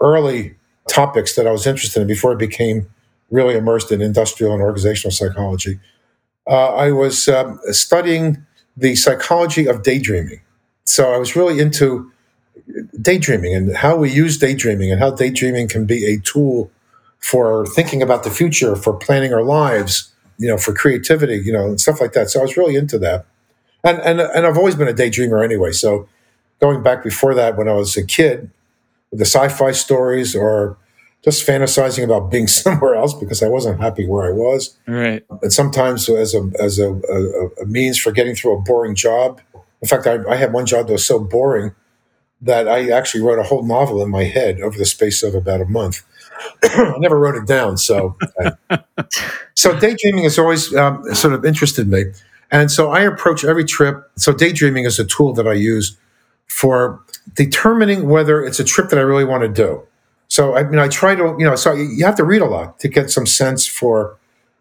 [0.00, 0.54] early
[0.88, 2.88] topics that I was interested in before I became
[3.30, 5.78] really immersed in industrial and organizational psychology,
[6.48, 8.44] uh, I was um, studying
[8.76, 10.40] the psychology of daydreaming.
[10.84, 12.10] So I was really into
[13.00, 16.70] daydreaming and how we use daydreaming and how daydreaming can be a tool
[17.20, 21.66] for thinking about the future, for planning our lives, you know, for creativity, you know,
[21.66, 22.30] and stuff like that.
[22.30, 23.26] So I was really into that.
[23.82, 25.72] And, and, and I've always been a daydreamer anyway.
[25.72, 26.08] So
[26.60, 28.50] going back before that, when I was a kid,
[29.12, 30.76] the sci-fi stories or
[31.24, 34.76] just fantasizing about being somewhere else because I wasn't happy where I was.
[34.86, 35.24] Right.
[35.42, 39.40] And sometimes as a, as a, a, a means for getting through a boring job.
[39.82, 41.74] In fact, I, I had one job that was so boring
[42.40, 45.60] that I actually wrote a whole novel in my head over the space of about
[45.60, 46.02] a month.
[46.62, 47.76] I never wrote it down.
[47.76, 48.16] So,
[48.70, 48.78] uh,
[49.54, 52.04] so daydreaming has always um, sort of interested me,
[52.50, 54.10] and so I approach every trip.
[54.16, 55.96] So daydreaming is a tool that I use
[56.46, 57.02] for
[57.34, 59.82] determining whether it's a trip that I really want to do.
[60.28, 62.80] So I mean, I try to, you know, so you have to read a lot
[62.80, 64.16] to get some sense for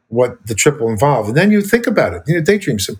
[0.09, 2.23] what the trip will involve, and then you think about it.
[2.27, 2.79] You know, daydream.
[2.79, 2.93] So,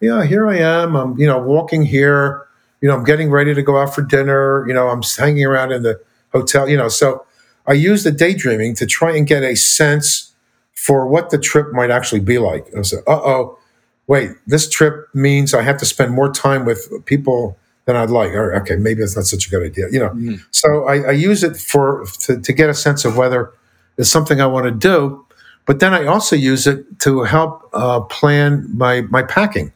[0.00, 0.96] yeah, here I am.
[0.96, 2.46] I'm, you know, walking here.
[2.80, 4.66] You know, I'm getting ready to go out for dinner.
[4.66, 6.00] You know, I'm hanging around in the
[6.32, 6.68] hotel.
[6.68, 7.24] You know, so
[7.66, 10.32] I use the daydreaming to try and get a sense
[10.74, 12.66] for what the trip might actually be like.
[12.76, 13.58] I said, uh oh,
[14.06, 18.32] wait, this trip means I have to spend more time with people than I'd like.
[18.32, 19.86] Or, okay, maybe that's not such a good idea.
[19.90, 20.34] You know, mm-hmm.
[20.50, 23.52] so I, I, use it for to, to, get a sense of whether
[23.98, 25.26] it's something I want to do.
[25.66, 29.68] But then I also use it to help uh, plan my my packing.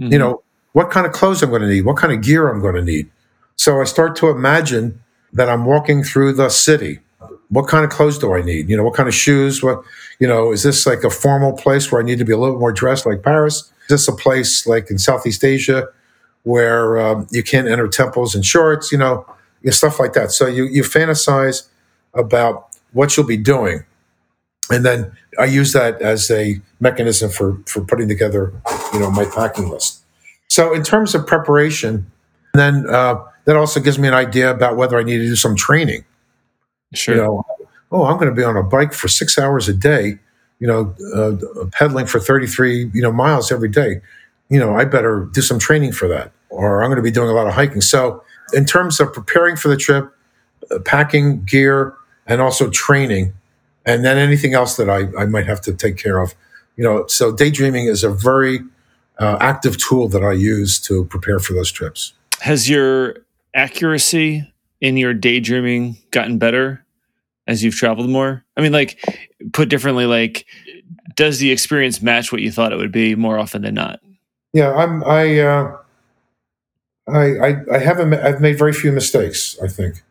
[0.00, 0.12] Mm-hmm.
[0.12, 2.60] You know, what kind of clothes I'm going to need, what kind of gear I'm
[2.60, 3.08] going to need.
[3.56, 5.00] So I start to imagine
[5.34, 7.00] that I'm walking through the city.
[7.48, 8.68] What kind of clothes do I need?
[8.68, 9.62] You know, what kind of shoes?
[9.62, 9.82] What,
[10.18, 12.58] you know, is this like a formal place where I need to be a little
[12.58, 13.70] more dressed like Paris?
[13.82, 15.88] Is this a place like in Southeast Asia
[16.44, 18.90] where um, you can't enter temples in shorts?
[18.90, 19.26] You know,
[19.62, 20.30] you know, stuff like that.
[20.30, 21.68] So you, you fantasize
[22.14, 23.84] about what you'll be doing.
[24.70, 28.52] And then I use that as a mechanism for, for putting together,
[28.92, 30.00] you know, my packing list.
[30.48, 32.10] So in terms of preparation,
[32.54, 35.56] then uh, that also gives me an idea about whether I need to do some
[35.56, 36.04] training.
[36.94, 37.14] Sure.
[37.14, 37.46] You know,
[37.92, 40.18] oh, I'm going to be on a bike for six hours a day.
[40.60, 44.00] you know, uh, pedaling for 33, you know, miles every day.
[44.48, 47.28] You know, I better do some training for that, or I'm going to be doing
[47.28, 47.80] a lot of hiking.
[47.80, 50.14] So, in terms of preparing for the trip,
[50.70, 51.94] uh, packing gear,
[52.26, 53.32] and also training,
[53.84, 56.34] and then anything else that I, I might have to take care of,
[56.76, 58.60] you know, so daydreaming is a very
[59.18, 62.14] uh, active tool that I use to prepare for those trips.
[62.40, 63.16] Has your
[63.54, 66.84] accuracy in your daydreaming gotten better
[67.46, 68.44] as you've traveled more?
[68.56, 69.02] I mean, like,
[69.52, 70.46] put differently, like,
[71.16, 74.00] does the experience match what you thought it would be more often than not?
[74.52, 75.02] Yeah, I'm.
[75.04, 75.38] I.
[75.40, 75.76] Uh,
[77.08, 77.56] I, I.
[77.72, 78.14] I haven't.
[78.14, 79.58] I've made very few mistakes.
[79.62, 80.02] I think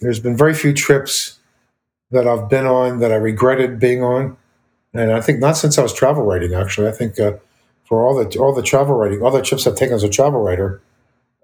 [0.00, 1.38] there's been very few trips
[2.10, 4.36] that I've been on that I regretted being on,
[4.92, 6.54] and I think not since I was travel writing.
[6.54, 7.34] Actually, I think uh,
[7.84, 10.42] for all the all the travel writing, all the trips I've taken as a travel
[10.42, 10.82] writer,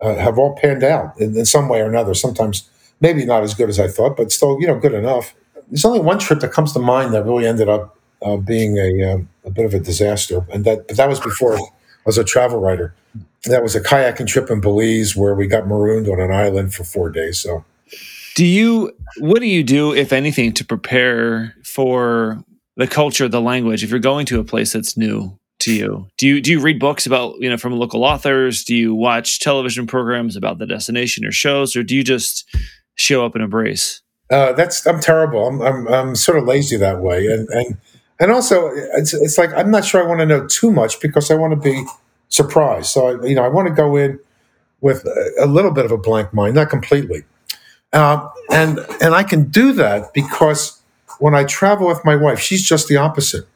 [0.01, 2.15] uh, have all panned out in, in, some way or another.
[2.15, 2.69] Sometimes
[3.01, 5.35] maybe not as good as I thought, but still, you know, good enough.
[5.69, 9.13] There's only one trip that comes to mind that really ended up uh, being a,
[9.13, 11.61] um, a bit of a disaster, and that but that was before I
[12.05, 12.95] was a travel writer.
[13.45, 16.85] That was a kayaking trip in Belize where we got marooned on an island for
[16.85, 17.41] four days.
[17.41, 17.65] So,
[18.35, 18.93] do you?
[19.19, 22.45] What do you do, if anything, to prepare for
[22.77, 23.83] the culture, the language?
[23.83, 26.09] If you're going to a place that's new, to you?
[26.17, 28.65] Do you do you read books about you know from local authors?
[28.65, 32.49] Do you watch television programs about the destination or shows, or do you just
[32.95, 34.03] show up and embrace?
[34.31, 35.47] Uh, that's I'm terrible.
[35.47, 37.77] I'm, I'm I'm sort of lazy that way, and and
[38.21, 41.31] and also it's it's like I'm not sure I want to know too much because
[41.31, 41.85] I want to be
[42.29, 42.87] surprised.
[42.87, 44.21] So I, you know I want to go in
[44.81, 45.07] with
[45.39, 47.25] a little bit of a blank mind, not completely,
[47.93, 50.81] uh, and and I can do that because
[51.19, 53.47] when I travel with my wife, she's just the opposite.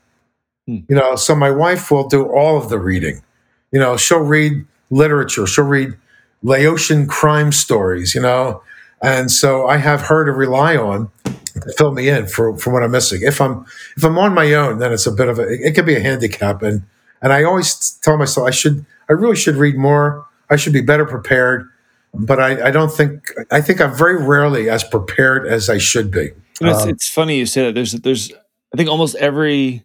[0.66, 0.78] Hmm.
[0.88, 3.22] You know, so my wife will do all of the reading.
[3.70, 5.94] You know, she'll read literature, she'll read
[6.42, 8.62] Laotian crime stories, you know,
[9.02, 12.82] and so I have her to rely on to fill me in for, for what
[12.82, 13.20] I'm missing.
[13.22, 15.74] If I'm if I'm on my own, then it's a bit of a it, it
[15.74, 16.82] could be a handicap, and
[17.22, 20.26] and I always tell myself I should I really should read more.
[20.50, 21.68] I should be better prepared,
[22.12, 26.10] but I, I don't think I think I'm very rarely as prepared as I should
[26.10, 26.30] be.
[26.60, 27.74] It's, um, it's funny you say that.
[27.74, 28.32] There's there's
[28.72, 29.84] I think almost every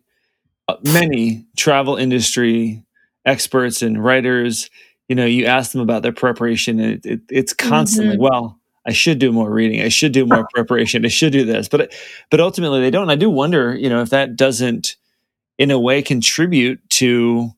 [0.84, 2.84] many travel industry
[3.26, 4.70] experts and writers,
[5.08, 8.24] you know, you ask them about their preparation, and it, it, it's constantly, mm-hmm.
[8.24, 11.68] well, I should do more reading, I should do more preparation, I should do this,
[11.68, 11.94] but
[12.30, 13.04] but ultimately they don't.
[13.04, 14.96] And I do wonder, you know, if that doesn't,
[15.58, 17.52] in a way, contribute to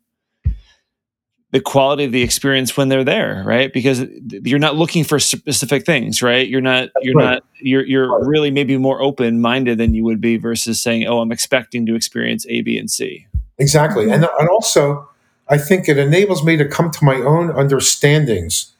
[1.51, 3.71] the quality of the experience when they're there right?
[3.71, 6.47] Because you're not looking for specific things right?
[6.47, 7.33] You're not you're right.
[7.33, 11.19] not you're you're really maybe more open minded than you would be versus saying oh
[11.19, 13.27] i'm expecting to experience a b and c.
[13.57, 14.09] Exactly.
[14.09, 15.07] And and also
[15.49, 18.71] i think it enables me to come to my own understandings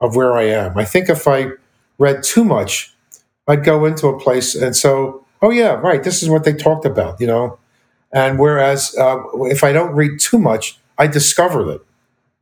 [0.00, 0.78] of where i am.
[0.78, 1.50] I think if i
[1.98, 2.94] read too much
[3.48, 6.86] i'd go into a place and so oh yeah right this is what they talked
[6.86, 7.58] about you know?
[8.12, 11.82] And whereas uh, if i don't read too much i discover it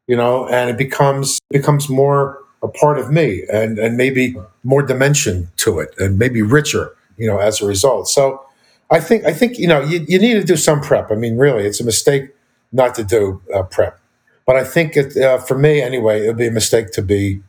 [0.09, 4.83] you know, and it becomes becomes more a part of me and and maybe more
[4.83, 8.09] dimension to it and maybe richer, you know, as a result.
[8.09, 8.45] So
[8.91, 11.13] I think I think you know you, you need to do some prep.
[11.13, 12.31] I mean, really, it's a mistake
[12.73, 14.01] not to do uh, prep,
[14.45, 17.41] but I think it, uh, for me anyway, it would be a mistake to be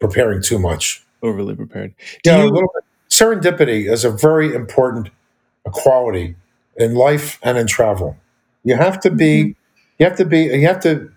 [0.00, 1.94] preparing too much, overly prepared.
[2.22, 2.84] Do yeah, you- a little bit.
[3.10, 5.08] Serendipity is a very important
[5.64, 6.36] quality
[6.76, 8.16] in life and in travel.
[8.64, 9.50] You have to be, mm-hmm.
[9.98, 11.10] you have to be, you have to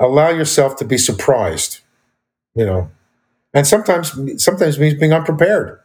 [0.00, 1.80] allow yourself to be surprised
[2.54, 2.90] you know
[3.54, 5.80] and sometimes sometimes means being unprepared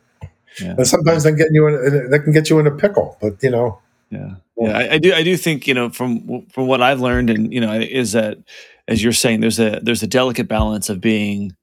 [0.59, 0.75] yeah.
[0.77, 3.49] and sometimes that getting you in that can get you in a pickle but you
[3.49, 6.99] know yeah yeah I, I, do i do think you know from from what i've
[6.99, 8.37] learned and you know is that
[8.87, 11.55] as you're saying there's a there's a delicate balance of being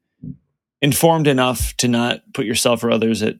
[0.82, 3.36] informed enough to not put yourself or others at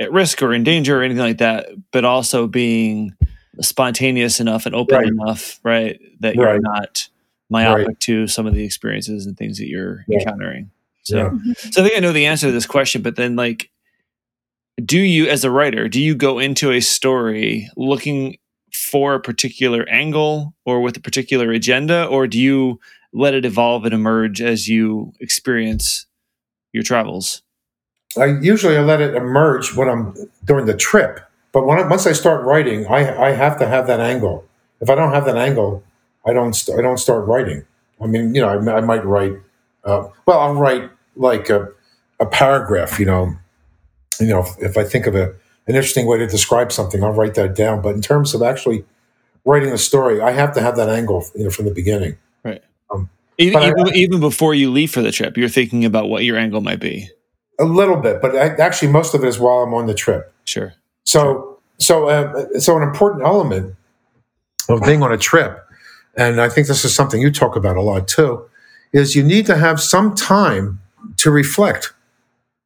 [0.00, 3.14] at risk or in danger or anything like that but also being
[3.60, 5.06] spontaneous enough and open right.
[5.06, 6.60] enough right that you're right.
[6.60, 7.08] not
[7.50, 8.00] myopic right.
[8.00, 10.20] to some of the experiences and things that you're yeah.
[10.20, 10.70] encountering.
[11.02, 11.54] So, yeah.
[11.54, 13.70] So I think I know the answer to this question, but then like,
[14.84, 18.38] do you, as a writer, do you go into a story looking
[18.72, 22.80] for a particular angle or with a particular agenda, or do you
[23.12, 26.06] let it evolve and emerge as you experience
[26.72, 27.42] your travels?
[28.18, 30.14] I usually I let it emerge when I'm
[30.44, 31.20] during the trip,
[31.52, 34.44] but when I, once I start writing, I I have to have that angle.
[34.80, 35.82] If I don't have that angle,
[36.26, 37.64] I don't st- I don't start writing.
[38.00, 39.34] I mean, you know, I, I might write.
[39.84, 41.68] Uh, well, I'll write like a,
[42.20, 42.98] a paragraph.
[42.98, 43.34] You know,
[44.20, 45.30] you know, if, if I think of a,
[45.66, 47.82] an interesting way to describe something, I'll write that down.
[47.82, 48.84] But in terms of actually
[49.44, 52.16] writing a story, I have to have that angle, you know, from the beginning.
[52.42, 52.62] Right.
[52.90, 56.24] Um, even, even, I, even, before you leave for the trip, you're thinking about what
[56.24, 57.08] your angle might be.
[57.60, 60.32] A little bit, but I, actually, most of it is while I'm on the trip.
[60.44, 60.74] Sure.
[61.04, 61.58] So, sure.
[61.78, 63.76] so, uh, so an important element
[64.68, 65.63] of being on a trip,
[66.16, 68.48] and I think this is something you talk about a lot too,
[68.92, 70.80] is you need to have some time
[71.16, 71.92] to reflect.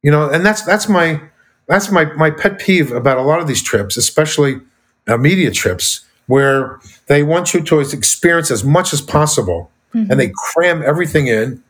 [0.01, 1.21] You know, and that's that's my
[1.67, 4.61] that's my my pet peeve about a lot of these trips, especially
[5.07, 10.09] uh, media trips, where they want you to experience as much as possible, mm-hmm.
[10.11, 11.63] and they cram everything in,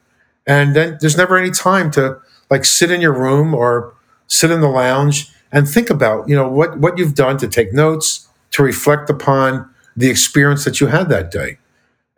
[0.46, 2.20] and then there's never any time to
[2.50, 3.94] like sit in your room or
[4.28, 7.74] sit in the lounge and think about you know what what you've done to take
[7.74, 11.58] notes to reflect upon the experience that you had that day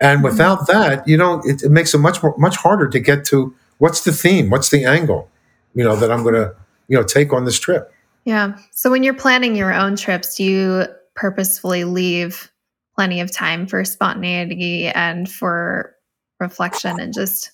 [0.01, 0.25] and mm-hmm.
[0.25, 3.53] without that you know it, it, makes it much more much harder to get to
[3.77, 5.29] what's the theme what's the angle
[5.73, 6.53] you know that i'm going to
[6.87, 7.93] you know take on this trip
[8.25, 10.85] yeah so when you're planning your own trips do you
[11.15, 12.51] purposefully leave
[12.95, 15.95] plenty of time for spontaneity and for
[16.39, 17.51] reflection and just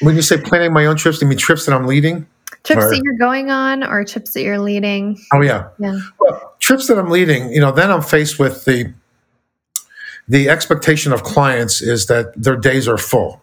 [0.00, 2.26] when you say planning my own trips, do you mean trips that I'm leading?
[2.64, 5.18] Trips or, that you're going on or trips that you're leading?
[5.32, 5.68] Oh yeah.
[5.78, 5.98] Yeah.
[6.18, 8.92] Well, trips that I'm leading, you know, then I'm faced with the
[10.28, 13.42] the expectation of clients is that their days are full.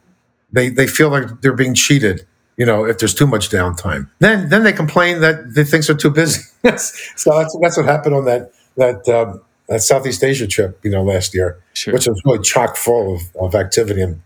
[0.52, 2.26] They they feel like they're being cheated,
[2.58, 4.10] you know, if there's too much downtime.
[4.20, 6.42] Then then they complain that the things are too busy.
[6.64, 11.04] so that's that's what happened on that that um, that Southeast Asia trip, you know,
[11.04, 11.94] last year, sure.
[11.94, 14.22] which was really chock full of, of activity and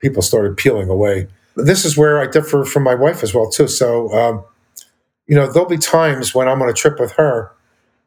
[0.00, 3.68] people started peeling away this is where I differ from my wife as well too.
[3.68, 4.44] So, um,
[5.26, 7.52] you know, there'll be times when I'm on a trip with her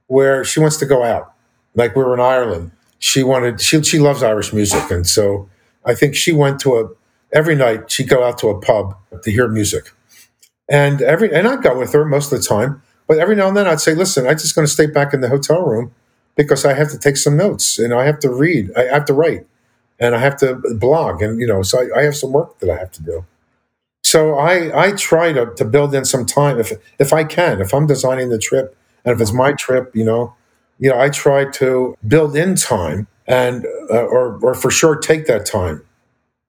[0.08, 1.34] where she wants to go out.
[1.76, 2.72] Like we were in Ireland,
[3.04, 5.50] she wanted she she loves Irish music, and so
[5.86, 6.90] I think she went to a
[7.34, 9.92] every night she'd go out to a pub to hear music,
[10.70, 12.82] and every and I'd go with her most of the time.
[13.06, 15.20] But every now and then I'd say, "Listen, I'm just going to stay back in
[15.20, 15.92] the hotel room
[16.38, 19.14] because I have to take some notes and I have to read, I have to
[19.14, 19.46] write,
[20.00, 22.70] and I have to blog, and you know, so I, I have some work that
[22.70, 23.26] I have to do."
[24.02, 27.74] So I I try to, to build in some time if if I can if
[27.74, 30.36] I'm designing the trip and if it's my trip you know
[30.84, 35.28] you know I try to build in time and uh, or or for sure take
[35.28, 35.82] that time.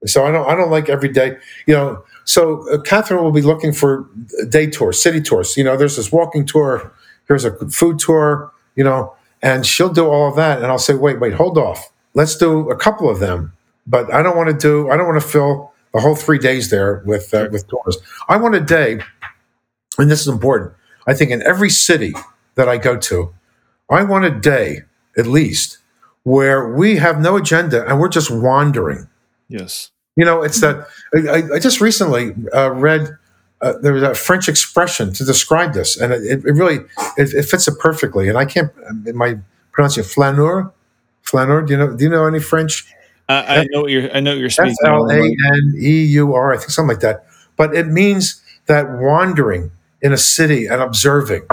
[0.07, 2.05] So I don't I don't like every day you know.
[2.25, 4.09] So uh, Catherine will be looking for
[4.49, 5.57] day tours, city tours.
[5.57, 6.93] You know, there's this walking tour.
[7.29, 8.53] Here's a food tour.
[8.75, 11.93] You know, and she'll do all of that, and I'll say, wait, wait, hold off.
[12.15, 13.53] Let's do a couple of them.
[13.87, 14.91] But I don't want to do.
[14.91, 17.99] I don't want to fill the whole three days there with uh, with tours.
[18.29, 18.99] I want a day,
[19.99, 20.73] and this is important.
[21.07, 22.15] I think in every city
[22.57, 23.33] that I go to,
[23.95, 24.83] I want a day
[25.17, 25.79] at least
[26.25, 29.09] where we have no agenda and we're just wandering.
[29.49, 29.91] Yes.
[30.17, 33.17] You know, it's that I, I just recently uh, read
[33.65, 36.81] uh, there was a French expression to describe this, and it, it really
[37.17, 38.29] it, it, fits it perfectly.
[38.29, 38.71] And I can't,
[39.09, 39.39] am I
[39.73, 40.71] pronouncing flaneur?
[41.23, 41.63] Flaneur?
[41.63, 41.97] Do you know?
[41.97, 42.85] Do you know any French?
[43.27, 44.15] I, I know what you're.
[44.15, 44.77] I know what you're speaking.
[44.85, 46.53] F L A N E U R.
[46.53, 47.25] I think something like that.
[47.57, 49.71] But it means that wandering
[50.03, 51.47] in a city and observing,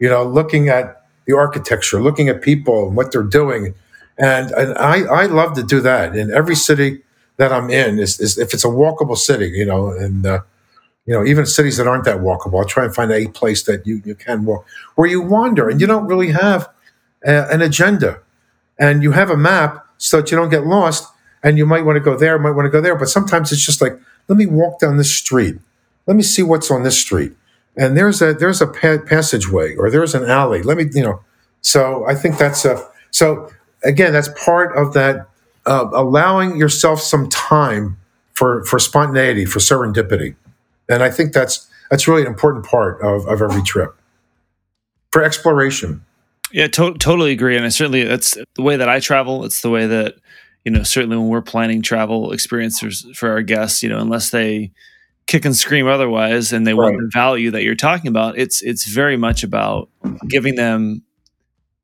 [0.00, 3.74] you know, looking at the architecture, looking at people and what they're doing,
[4.18, 7.02] and and I I love to do that in every city
[7.36, 7.98] that I'm in.
[7.98, 10.40] Is, is if it's a walkable city, you know, and uh,
[11.06, 13.86] you know even cities that aren't that walkable, I'll try and find a place that
[13.86, 16.68] you you can walk where you wander and you don't really have
[17.24, 18.20] a, an agenda,
[18.78, 21.10] and you have a map so that you don't get lost.
[21.42, 22.96] And you might want to go there, might want to go there.
[22.96, 23.92] But sometimes it's just like,
[24.28, 25.58] let me walk down this street.
[26.06, 27.32] Let me see what's on this street.
[27.76, 30.62] And there's a there's a pa- passageway or there's an alley.
[30.62, 31.20] Let me, you know.
[31.60, 33.50] So I think that's a so
[33.82, 35.28] again that's part of that
[35.66, 37.96] uh, allowing yourself some time
[38.32, 40.36] for for spontaneity, for serendipity,
[40.88, 43.96] and I think that's that's really an important part of, of every trip
[45.10, 46.04] for exploration.
[46.52, 47.56] Yeah, to- totally agree.
[47.56, 49.44] And I certainly that's the way that I travel.
[49.44, 50.16] It's the way that
[50.64, 54.70] you know certainly when we're planning travel experiences for our guests, you know, unless they
[55.26, 56.92] kick and scream otherwise and they right.
[56.92, 59.88] want the value that you're talking about, it's it's very much about
[60.28, 61.02] giving them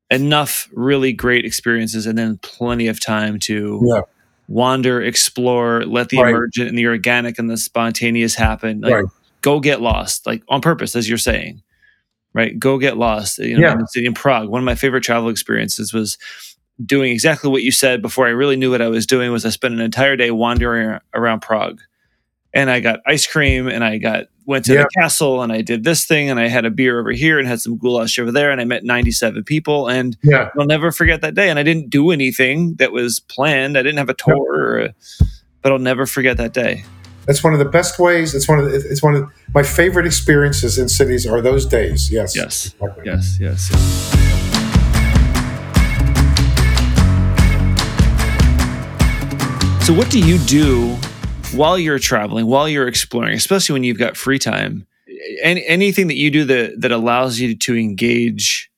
[0.09, 4.01] enough really great experiences and then plenty of time to yeah.
[4.47, 6.29] wander, explore, let the right.
[6.29, 8.81] emergent and the organic and the spontaneous happen.
[8.81, 9.05] Like, right.
[9.41, 11.63] Go get lost, like on purpose, as you're saying
[12.33, 12.57] right?
[12.57, 13.39] Go get lost.
[13.39, 13.77] You know, yeah.
[13.95, 14.49] in in Prague.
[14.49, 16.17] One of my favorite travel experiences was
[16.83, 19.49] doing exactly what you said before I really knew what I was doing was I
[19.49, 21.81] spent an entire day wandering around Prague.
[22.53, 25.83] And I got ice cream and I got went to the castle and I did
[25.83, 28.51] this thing and I had a beer over here and had some goulash over there
[28.51, 30.49] and I met 97 people and yeah.
[30.59, 31.49] I'll never forget that day.
[31.49, 33.77] And I didn't do anything that was planned.
[33.77, 34.93] I didn't have a tour, a,
[35.61, 36.83] but I'll never forget that day.
[37.27, 38.33] That's one of the best ways.
[38.33, 41.65] It's one of the, it's one of the, my favorite experiences in cities are those
[41.65, 42.11] days.
[42.11, 42.35] Yes.
[42.35, 42.73] Yes.
[42.73, 43.03] Exactly.
[43.05, 43.37] Yes.
[43.39, 43.67] Yes.
[49.85, 50.97] So, what do you do
[51.53, 54.87] while you're traveling, while you're exploring, especially when you've got free time?
[55.43, 58.71] Any, anything that you do that that allows you to engage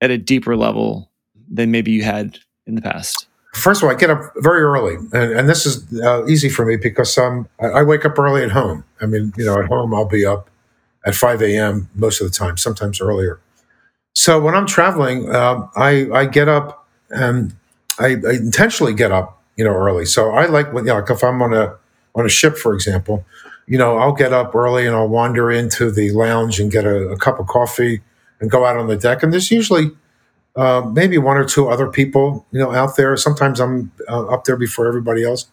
[0.00, 1.10] at a deeper level
[1.50, 3.26] than maybe you had in the past?
[3.54, 6.66] First of all, I get up very early, and, and this is uh, easy for
[6.66, 8.84] me because um, I, I wake up early at home.
[9.00, 10.50] I mean, you know, at home I'll be up
[11.04, 11.88] at 5 a.m.
[11.94, 13.40] most of the time, sometimes earlier.
[14.14, 17.54] So when I'm traveling, uh, I, I get up and
[17.98, 20.04] I, I, intentionally get up, you know, early.
[20.06, 21.76] So I like when, you know, like if I'm on a
[22.14, 23.24] on a ship, for example,
[23.66, 27.08] you know, I'll get up early and I'll wander into the lounge and get a,
[27.08, 28.02] a cup of coffee
[28.40, 29.22] and go out on the deck.
[29.22, 29.90] And there's usually
[30.56, 33.16] uh, maybe one or two other people, you know, out there.
[33.16, 35.46] Sometimes I'm uh, up there before everybody else,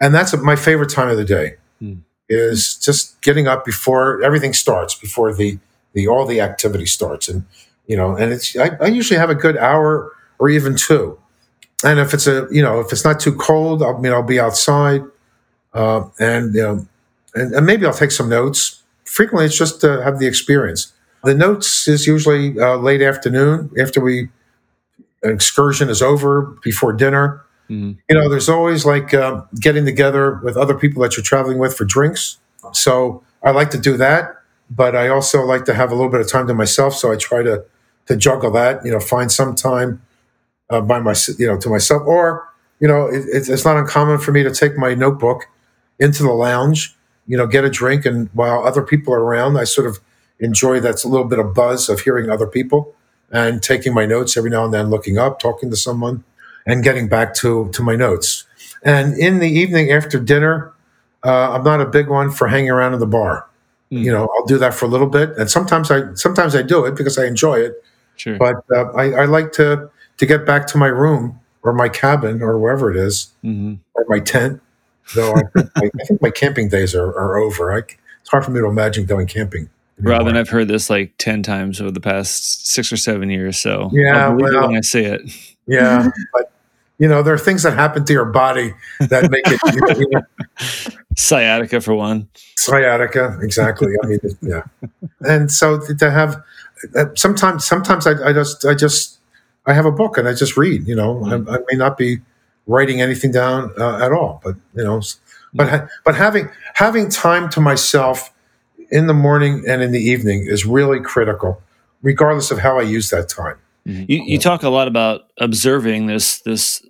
[0.00, 1.54] and that's my favorite time of the day.
[1.82, 2.02] Mm.
[2.28, 5.58] Is just getting up before everything starts, before the
[5.92, 7.44] the all the activity starts, and
[7.86, 11.18] you know, and it's I, I usually have a good hour or even two,
[11.84, 14.40] and if it's a you know if it's not too cold, I mean I'll be
[14.40, 15.02] outside,
[15.74, 16.86] uh, and you know,
[17.34, 18.82] and, and maybe I'll take some notes.
[19.04, 20.94] Frequently, it's just to have the experience
[21.24, 24.28] the notes is usually uh, late afternoon after we
[25.22, 27.42] an excursion is over before dinner.
[27.70, 27.92] Mm-hmm.
[28.10, 31.74] You know, there's always like uh, getting together with other people that you're traveling with
[31.74, 32.36] for drinks.
[32.72, 34.36] So I like to do that,
[34.68, 36.94] but I also like to have a little bit of time to myself.
[36.94, 37.64] So I try to
[38.06, 38.84] to juggle that.
[38.84, 40.02] You know, find some time
[40.68, 42.46] uh, by my you know to myself, or
[42.80, 45.46] you know, it, it's not uncommon for me to take my notebook
[45.98, 46.96] into the lounge.
[47.26, 49.98] You know, get a drink, and while other people are around, I sort of
[50.40, 52.94] enjoy that little bit of buzz of hearing other people
[53.30, 56.22] and taking my notes every now and then, looking up, talking to someone,
[56.66, 58.44] and getting back to to my notes.
[58.82, 60.72] And in the evening after dinner,
[61.24, 63.48] uh, I'm not a big one for hanging around in the bar.
[63.90, 64.04] Mm.
[64.04, 66.84] You know, I'll do that for a little bit, and sometimes I sometimes I do
[66.84, 67.82] it because I enjoy it.
[68.16, 68.36] Sure.
[68.36, 72.42] But uh, I, I, like to to get back to my room or my cabin
[72.42, 73.74] or wherever it is, mm-hmm.
[73.94, 74.60] or my tent.
[75.14, 77.72] Though I, I, think my camping days are, are over.
[77.72, 79.68] I, it's hard for me to imagine going camping.
[80.00, 83.58] Robin, I've heard this like 10 times over the past six or seven years.
[83.58, 85.22] So yeah, I'll well, when I say it.
[85.66, 86.08] Yeah.
[86.32, 86.52] but,
[86.98, 89.60] you know, there are things that happen to your body that make it.
[89.98, 90.22] You know,
[91.16, 92.28] sciatica, for one.
[92.56, 93.92] Sciatica, exactly.
[94.02, 94.62] I mean, yeah.
[95.20, 96.42] And so to have,
[96.96, 99.18] uh, sometimes, sometimes I, I just, I just,
[99.66, 101.48] I have a book and I just read, you know, mm-hmm.
[101.48, 102.18] I, I, may not be
[102.66, 105.02] writing anything down uh, at all, but, you know,
[105.52, 108.32] but, but having, having time to myself
[108.90, 111.60] in the morning and in the evening is really critical,
[112.02, 113.56] regardless of how I use that time.
[113.86, 114.04] Mm-hmm.
[114.08, 116.82] You, you talk a lot about observing this this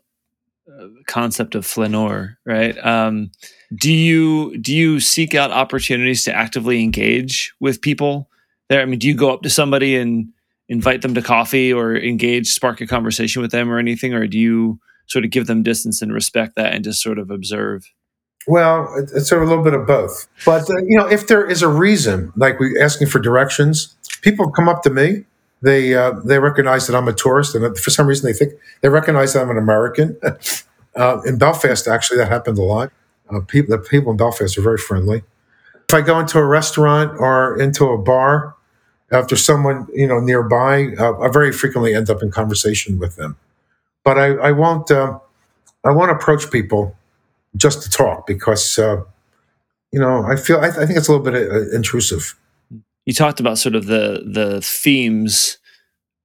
[0.69, 2.77] uh, concept of flaneur, right?
[2.87, 3.33] Um,
[3.75, 8.29] do you do you seek out opportunities to actively engage with people
[8.69, 8.81] there?
[8.81, 10.29] I mean, do you go up to somebody and
[10.69, 14.39] invite them to coffee or engage, spark a conversation with them or anything, or do
[14.39, 17.93] you sort of give them distance and respect that and just sort of observe?
[18.47, 20.27] Well, it's sort of a little bit of both.
[20.45, 24.51] But uh, you know, if there is a reason, like we asking for directions, people
[24.51, 25.25] come up to me.
[25.63, 28.53] They uh, they recognize that I'm a tourist, and for some reason they think
[28.83, 30.19] they recognize that I'm an American.
[30.97, 32.93] uh, in Belfast, actually, that happened a lot.
[33.31, 35.23] Uh, people, the people in Belfast are very friendly.
[35.89, 38.55] If I go into a restaurant or into a bar,
[39.11, 43.37] after someone you know nearby, uh, I very frequently end up in conversation with them.
[44.05, 44.91] But I, I won't.
[44.91, 45.19] Uh,
[45.85, 46.97] I won't approach people
[47.57, 49.03] just to talk because uh,
[49.93, 52.39] you know I feel I, I, think it's a little bit uh, intrusive.
[53.07, 55.59] You talked about sort of the the themes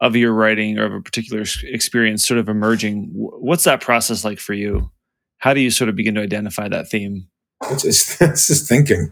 [0.01, 3.09] of your writing or of a particular experience sort of emerging.
[3.13, 4.91] What's that process like for you?
[5.39, 7.27] How do you sort of begin to identify that theme?
[7.69, 9.11] It's, it's, it's just thinking.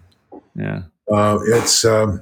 [0.56, 0.84] Yeah.
[1.12, 2.22] Uh, it's um,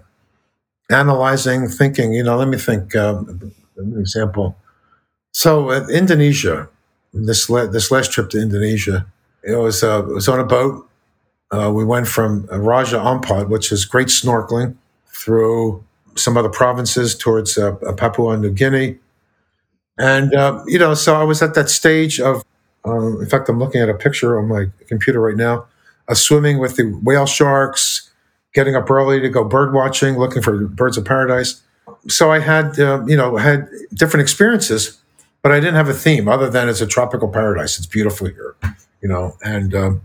[0.92, 2.14] analyzing, thinking.
[2.14, 2.96] You know, let me think.
[2.96, 4.56] Um, an example.
[5.36, 6.70] So, uh, Indonesia,
[7.14, 9.06] this la- this last trip to Indonesia,
[9.44, 10.88] it was uh, it was on a boat.
[11.52, 14.78] Uh, we went from Raja Ampat, which is great snorkeling,
[15.10, 15.84] through
[16.16, 18.98] some other provinces towards uh, Papua New Guinea,
[20.00, 22.42] and uh, you know, so I was at that stage of.
[22.86, 25.66] Um, in fact, I'm looking at a picture on my computer right now.
[26.14, 28.10] swimming with the whale sharks,
[28.54, 31.62] getting up early to go bird watching, looking for birds of paradise.
[32.08, 35.02] So I had, uh, you know, had different experiences,
[35.46, 37.78] but I didn't have a theme other than it's a tropical paradise.
[37.78, 38.56] It's beautiful here
[39.06, 40.02] you know, and um,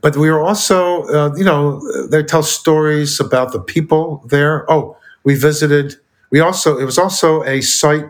[0.00, 4.64] but we were also, uh, you know, they tell stories about the people there.
[4.72, 5.96] Oh, we visited.
[6.30, 8.06] We also it was also a site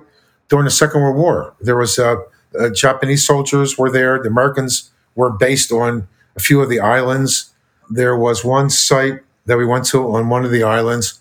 [0.49, 1.57] during the Second World War.
[1.61, 2.19] There was uh,
[2.57, 4.23] uh, Japanese soldiers were there.
[4.23, 6.07] The Americans were based on
[6.37, 7.53] a few of the islands.
[7.91, 11.21] There was one site that we went to on one of the islands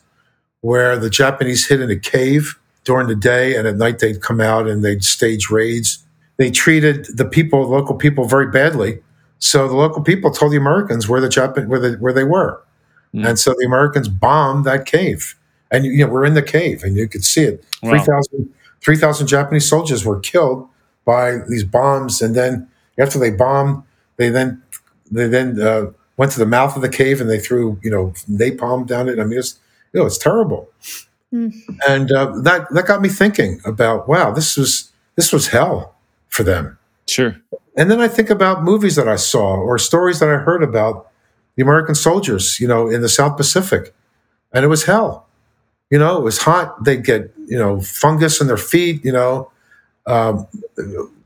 [0.60, 4.42] where the Japanese hid in a cave during the day, and at night they'd come
[4.42, 6.04] out and they'd stage raids
[6.42, 9.00] they treated the people, local people, very badly.
[9.38, 12.64] So the local people told the Americans where the Japan, where, the, where they were,
[13.14, 13.28] mm.
[13.28, 15.36] and so the Americans bombed that cave.
[15.70, 17.64] And you know we're in the cave, and you could see it.
[17.84, 17.92] Wow.
[18.04, 20.68] 3,000 3, Japanese soldiers were killed
[21.06, 22.68] by these bombs, and then
[22.98, 23.84] after they bombed,
[24.18, 24.64] they then
[25.12, 28.14] they then uh, went to the mouth of the cave and they threw you know
[28.28, 29.20] napalm down it.
[29.20, 29.60] I mean, it's
[29.94, 30.70] you know it's terrible,
[31.34, 31.54] mm.
[31.88, 35.96] and uh, that that got me thinking about wow, this was this was hell
[36.30, 36.78] for them.
[37.08, 37.36] Sure.
[37.78, 41.08] And then I think about movies that I saw or stories that I heard about
[41.56, 43.94] the American soldiers, you know, in the South Pacific,
[44.54, 45.28] and it was hell.
[45.90, 46.84] You know, it was hot.
[46.84, 49.04] They'd get you know fungus in their feet.
[49.04, 49.52] You know,
[50.08, 50.48] um,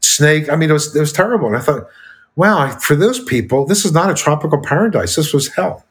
[0.02, 0.52] snake.
[0.52, 1.48] I mean, it was it was terrible.
[1.48, 1.88] And I thought,
[2.36, 5.16] wow, for those people, this is not a tropical paradise.
[5.16, 5.85] This was hell.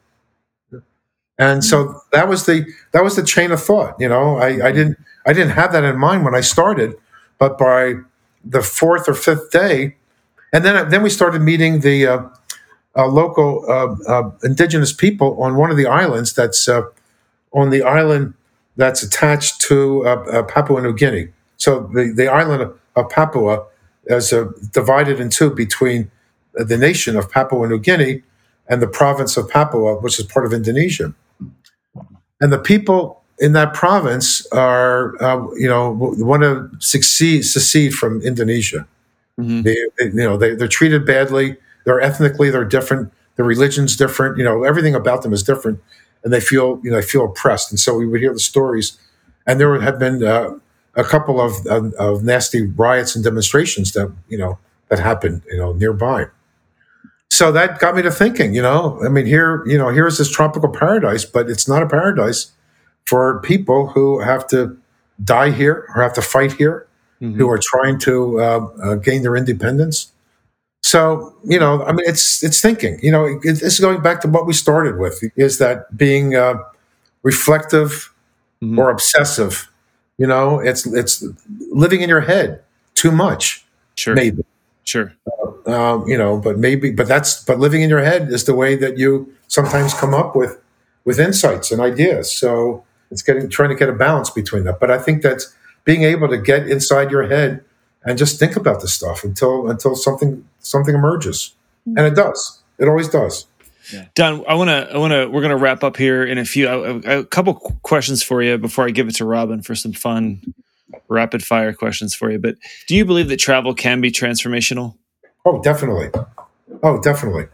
[1.38, 3.96] And so that was the that was the chain of thought.
[3.98, 6.94] You know, I, I didn't I didn't have that in mind when I started,
[7.38, 7.94] but by
[8.44, 9.96] the fourth or fifth day,
[10.52, 12.22] and then then we started meeting the uh,
[12.96, 16.82] uh, local uh, uh indigenous people on one of the islands that's uh,
[17.52, 18.34] on the island
[18.76, 21.28] that's attached to uh, Papua New Guinea.
[21.56, 23.64] So the, the island of, of Papua
[24.06, 24.32] is
[24.72, 26.10] divided in two between
[26.52, 28.22] the nation of Papua New Guinea
[28.68, 31.14] and the province of Papua, which is part of Indonesia.
[32.44, 38.20] And the people in that province are, uh, you know, want to succeed, secede from
[38.20, 38.86] Indonesia.
[39.40, 39.62] Mm-hmm.
[39.62, 41.56] They, they, you know, they, they're treated badly.
[41.86, 43.10] They're ethnically, they're different.
[43.36, 44.36] Their religion's different.
[44.36, 45.80] You know, everything about them is different,
[46.22, 47.72] and they feel, you know, they feel oppressed.
[47.72, 48.98] And so we would hear the stories,
[49.46, 50.50] and there have been uh,
[50.96, 54.58] a couple of, of, of nasty riots and demonstrations that you know
[54.90, 56.26] that happened, you know, nearby
[57.34, 60.30] so that got me to thinking, you know, I mean, here, you know, here's this
[60.30, 62.52] tropical paradise, but it's not a paradise
[63.06, 64.76] for people who have to
[65.22, 66.86] die here or have to fight here,
[67.20, 67.36] mm-hmm.
[67.36, 70.12] who are trying to uh, uh, gain their independence.
[70.82, 73.00] So, you know, I mean, it's it's thinking.
[73.02, 76.58] You know, it, it's going back to what we started with: is that being uh,
[77.22, 78.12] reflective
[78.62, 78.78] mm-hmm.
[78.78, 79.68] or obsessive?
[80.18, 81.24] You know, it's it's
[81.72, 82.62] living in your head
[82.94, 83.64] too much.
[83.96, 84.44] Sure, maybe.
[84.84, 85.12] Sure.
[85.66, 88.54] Uh, um, you know, but maybe, but that's, but living in your head is the
[88.54, 90.60] way that you sometimes come up with,
[91.04, 92.30] with insights and ideas.
[92.30, 94.78] So it's getting, trying to get a balance between that.
[94.78, 95.54] But I think that's
[95.84, 97.64] being able to get inside your head
[98.04, 101.54] and just think about this stuff until, until something, something emerges.
[101.86, 102.62] And it does.
[102.78, 103.46] It always does.
[103.92, 104.06] Yeah.
[104.14, 106.44] Don, I want to, I want to, we're going to wrap up here in a
[106.44, 109.92] few, a, a couple questions for you before I give it to Robin for some
[109.92, 110.54] fun
[111.08, 112.38] rapid fire questions for you.
[112.38, 112.56] But
[112.86, 114.96] do you believe that travel can be transformational?
[115.44, 116.10] Oh, definitely.
[116.82, 117.46] Oh, definitely.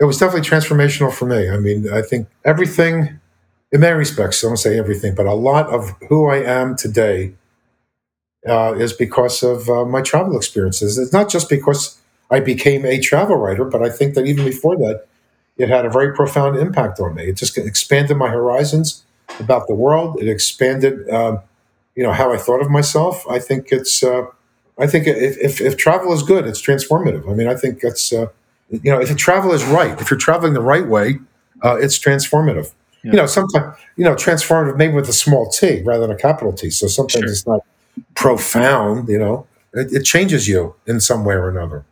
[0.00, 1.50] It was definitely transformational for me.
[1.50, 3.20] I mean, I think everything,
[3.72, 7.34] in many respects, I don't say everything, but a lot of who I am today
[8.48, 10.98] uh, is because of uh, my travel experiences.
[10.98, 11.98] It's not just because
[12.30, 15.06] I became a travel writer, but I think that even before that,
[15.58, 17.24] it had a very profound impact on me.
[17.24, 19.04] It just expanded my horizons
[19.38, 20.20] about the world.
[20.20, 21.38] It expanded uh,
[21.94, 23.26] you know how I thought of myself.
[23.28, 24.26] I think it's uh,
[24.82, 27.30] I think if, if, if travel is good, it's transformative.
[27.30, 28.26] I mean, I think that's uh,
[28.68, 31.20] you know if travel is right, if you're traveling the right way,
[31.62, 32.72] uh, it's transformative.
[33.04, 33.12] Yeah.
[33.12, 36.52] You know, sometimes you know transformative maybe with a small t rather than a capital
[36.52, 36.70] T.
[36.70, 37.30] So sometimes sure.
[37.30, 37.60] it's not
[38.14, 39.08] profound.
[39.08, 41.84] You know, it, it, changes you in some way or another.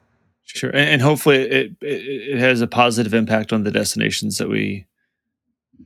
[0.45, 4.87] Sure, and, hopefully it, it it has a positive impact on the destinations that we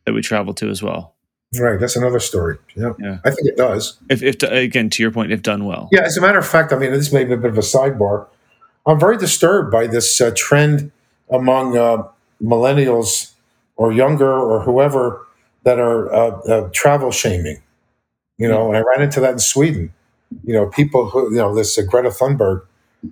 [0.06, 1.13] that we travel to as well.
[1.58, 2.58] Right, that's another story.
[2.74, 3.18] Yeah, yeah.
[3.24, 3.98] I think it does.
[4.08, 5.88] If, if again, to your point, if done well.
[5.92, 7.62] Yeah, as a matter of fact, I mean, this may be a bit of a
[7.62, 8.26] sidebar.
[8.86, 10.90] I'm very disturbed by this uh, trend
[11.30, 12.04] among uh,
[12.42, 13.32] millennials
[13.76, 15.26] or younger or whoever
[15.64, 17.62] that are uh, uh travel shaming.
[18.36, 19.92] You know, and I ran into that in Sweden.
[20.44, 22.62] You know, people who you know this uh, Greta Thunberg,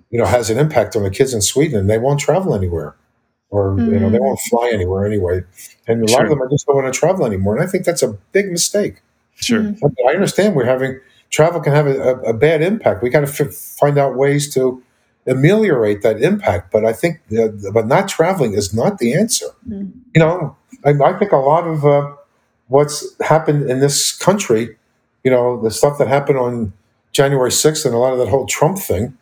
[0.09, 2.95] you know, has an impact on the kids in Sweden, and they won't travel anywhere
[3.53, 3.93] or mm.
[3.93, 4.25] you know they mm.
[4.25, 5.43] won't fly anywhere anyway.
[5.87, 6.17] And a sure.
[6.17, 7.55] lot of them are just don't want to travel anymore.
[7.55, 9.01] And I think that's a big mistake.
[9.35, 9.95] Sure, mm.
[10.09, 10.99] I understand we're having
[11.29, 13.03] travel can have a, a bad impact.
[13.03, 14.81] We got to f- find out ways to
[15.27, 16.71] ameliorate that impact.
[16.71, 19.47] But I think, uh, but not traveling is not the answer.
[19.69, 19.91] Mm.
[20.15, 22.11] You know, I, I, think a lot of uh,
[22.67, 24.75] what's happened in this country,
[25.23, 26.73] you know, the stuff that happened on
[27.11, 29.17] January 6th and a lot of that whole Trump thing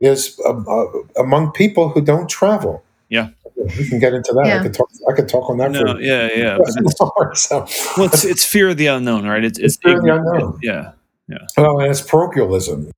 [0.00, 0.86] is uh, uh
[1.18, 2.82] among people who don't travel.
[3.08, 3.30] Yeah
[3.78, 4.46] we can get into that.
[4.46, 4.60] Yeah.
[4.60, 4.90] I could talk.
[5.08, 5.70] I could talk on that.
[5.70, 6.58] No, for yeah, yeah.
[7.00, 7.66] More, so.
[7.96, 9.44] Well, it's, it's fear of the unknown, right?
[9.44, 10.58] It's, it's, it's fear of the unknown.
[10.62, 10.92] Yeah,
[11.28, 11.38] yeah.
[11.56, 12.90] Well, and it's parochialism.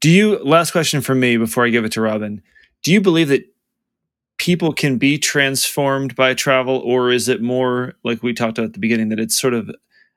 [0.00, 0.38] Do you?
[0.38, 2.42] Last question for me before I give it to Robin.
[2.82, 3.44] Do you believe that
[4.38, 8.72] people can be transformed by travel, or is it more like we talked about at
[8.72, 9.70] the beginning that it's sort of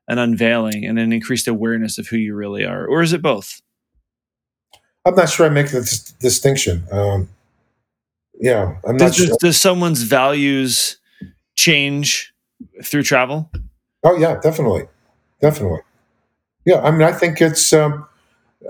[0.08, 3.62] an unveiling and an increased awareness of who you really are, or is it both?
[5.06, 6.84] I'm not sure I make the distinction.
[6.92, 7.30] Um,
[8.40, 9.38] yeah, I'm not does, sure.
[9.40, 10.98] Does someone's values
[11.56, 12.34] change
[12.84, 13.50] through travel?
[14.04, 14.88] Oh yeah, definitely,
[15.42, 15.80] definitely.
[16.66, 18.06] Yeah, I mean, I think it's, um,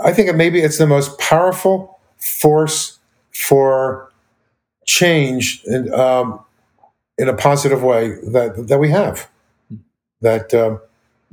[0.03, 2.99] I think maybe it's the most powerful force
[3.31, 4.11] for
[4.85, 6.39] change in, um,
[7.17, 9.29] in a positive way that that we have.
[10.21, 10.79] That um,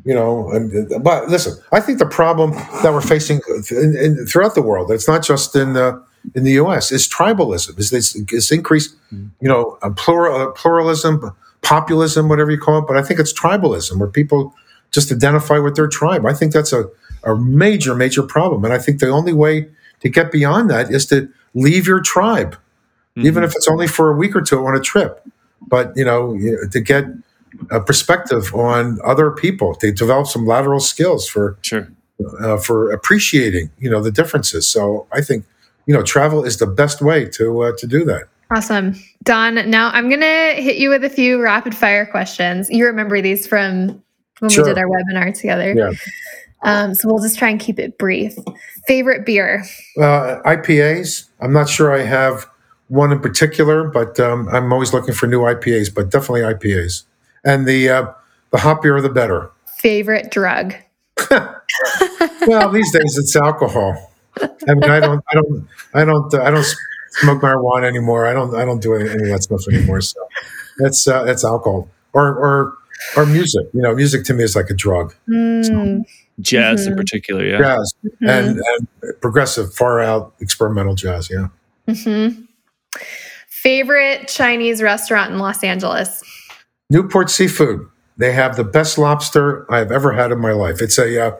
[0.04, 2.52] you know, and, but listen, I think the problem
[2.82, 6.02] that we're facing in, in, throughout the world, it's not just in the
[6.34, 6.92] in the U.S.
[6.92, 7.78] is tribalism.
[7.78, 12.86] Is this is increased, you know, plural, pluralism, populism, whatever you call it.
[12.86, 14.54] But I think it's tribalism where people
[14.90, 16.26] just identify with their tribe.
[16.26, 16.84] I think that's a,
[17.24, 18.64] a major, major problem.
[18.64, 19.68] And I think the only way
[20.00, 22.54] to get beyond that is to leave your tribe,
[23.16, 23.26] mm-hmm.
[23.26, 25.24] even if it's only for a week or two on a trip.
[25.66, 26.36] But you know,
[26.70, 27.04] to get
[27.70, 31.88] a perspective on other people, to develop some lateral skills for sure
[32.40, 34.66] uh, for appreciating you know the differences.
[34.66, 35.44] So I think
[35.86, 38.24] you know travel is the best way to uh, to do that.
[38.54, 38.94] Awesome.
[39.22, 42.68] Don, now I'm going to hit you with a few rapid fire questions.
[42.68, 44.02] You remember these from
[44.40, 44.64] when sure.
[44.64, 45.72] we did our webinar together.
[45.72, 45.92] Yeah.
[46.62, 48.34] Um, so we'll just try and keep it brief.
[48.86, 49.64] Favorite beer?
[49.98, 51.28] Uh, IPAs.
[51.40, 52.46] I'm not sure I have
[52.88, 55.92] one in particular, but um, I'm always looking for new IPAs.
[55.92, 57.04] But definitely IPAs.
[57.44, 58.12] And the uh,
[58.50, 59.50] the hoppier the better.
[59.78, 60.74] Favorite drug?
[61.30, 64.11] well, these days it's alcohol.
[64.40, 66.66] I mean, I don't, I don't, I don't, uh, I don't
[67.10, 68.26] smoke marijuana anymore.
[68.26, 70.00] I don't, I don't do any, any of that stuff anymore.
[70.00, 70.20] So
[70.78, 72.78] that's uh, that's alcohol or or
[73.16, 73.66] or music.
[73.72, 75.14] You know, music to me is like a drug.
[75.28, 75.64] Mm.
[75.64, 76.04] So,
[76.40, 76.92] jazz mm-hmm.
[76.92, 77.58] in particular, yeah.
[77.58, 78.28] Jazz mm-hmm.
[78.28, 81.48] and, and, progressive, far out experimental jazz, yeah.
[81.88, 82.42] Mm-hmm.
[83.48, 86.22] Favorite Chinese restaurant in Los Angeles?
[86.90, 87.86] Newport Seafood.
[88.16, 90.82] They have the best lobster I've ever had in my life.
[90.82, 91.36] It's a, uh,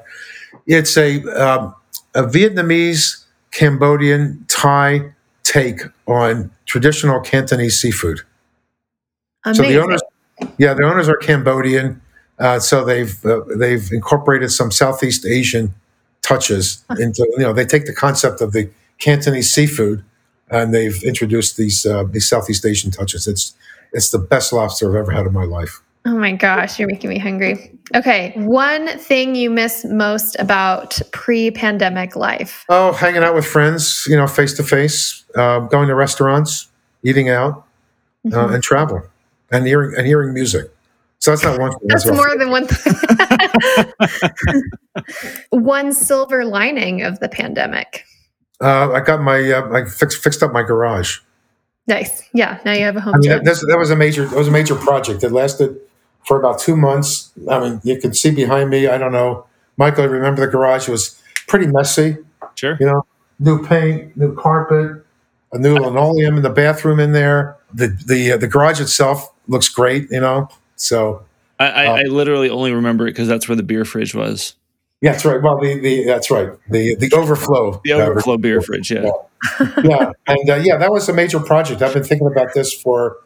[0.67, 1.75] it's a, um,
[2.15, 8.21] a Vietnamese, Cambodian, Thai take on traditional Cantonese seafood.
[9.45, 9.65] Amazing.
[9.65, 10.03] So the owners,
[10.59, 12.01] yeah, the owners are Cambodian.
[12.39, 15.75] Uh, so they've uh, they've incorporated some Southeast Asian
[16.23, 20.05] touches into you know they take the concept of the Cantonese seafood
[20.51, 23.27] and they've introduced these uh, these Southeast Asian touches.
[23.27, 23.55] It's
[23.93, 25.82] it's the best lobster I've ever had in my life.
[26.05, 27.79] Oh my gosh, you're making me hungry.
[27.95, 32.65] Okay, one thing you miss most about pre-pandemic life?
[32.69, 36.69] Oh, hanging out with friends, you know, face to face, going to restaurants,
[37.05, 37.65] eating out,
[38.27, 38.55] uh, mm-hmm.
[38.55, 39.03] and travel
[39.53, 40.73] and hearing and hearing music.
[41.19, 41.81] So that's not one thing.
[41.85, 42.95] That's, that's more than one thing.
[45.51, 48.05] one silver lining of the pandemic.
[48.61, 51.19] Uh, I got my uh, I fixed fixed up my garage.
[51.87, 52.29] Nice.
[52.33, 52.61] Yeah.
[52.65, 53.15] Now you have a home.
[53.15, 55.23] I mean, that, that was a major that was a major project.
[55.23, 55.81] It lasted
[56.25, 57.33] for about two months.
[57.51, 58.87] I mean, you can see behind me.
[58.87, 59.47] I don't know,
[59.77, 60.05] Michael.
[60.05, 62.17] I remember the garage was pretty messy.
[62.55, 62.77] Sure.
[62.81, 63.07] You know,
[63.39, 65.05] new paint, new carpet,
[65.53, 67.57] a new linoleum in the bathroom in there.
[67.73, 70.49] The the uh, the garage itself looks great, you know.
[70.77, 71.25] So
[71.59, 74.55] I, I, uh, I literally only remember it because that's where the beer fridge was.
[75.01, 75.43] Yeah, that's right.
[75.43, 76.51] Well, the, the that's right.
[76.71, 77.81] The the overflow.
[77.85, 78.91] The overflow uh, beer fridge.
[78.91, 79.11] Yeah.
[79.59, 80.13] Yeah, yeah.
[80.29, 81.83] and uh, yeah, that was a major project.
[81.83, 83.17] I've been thinking about this for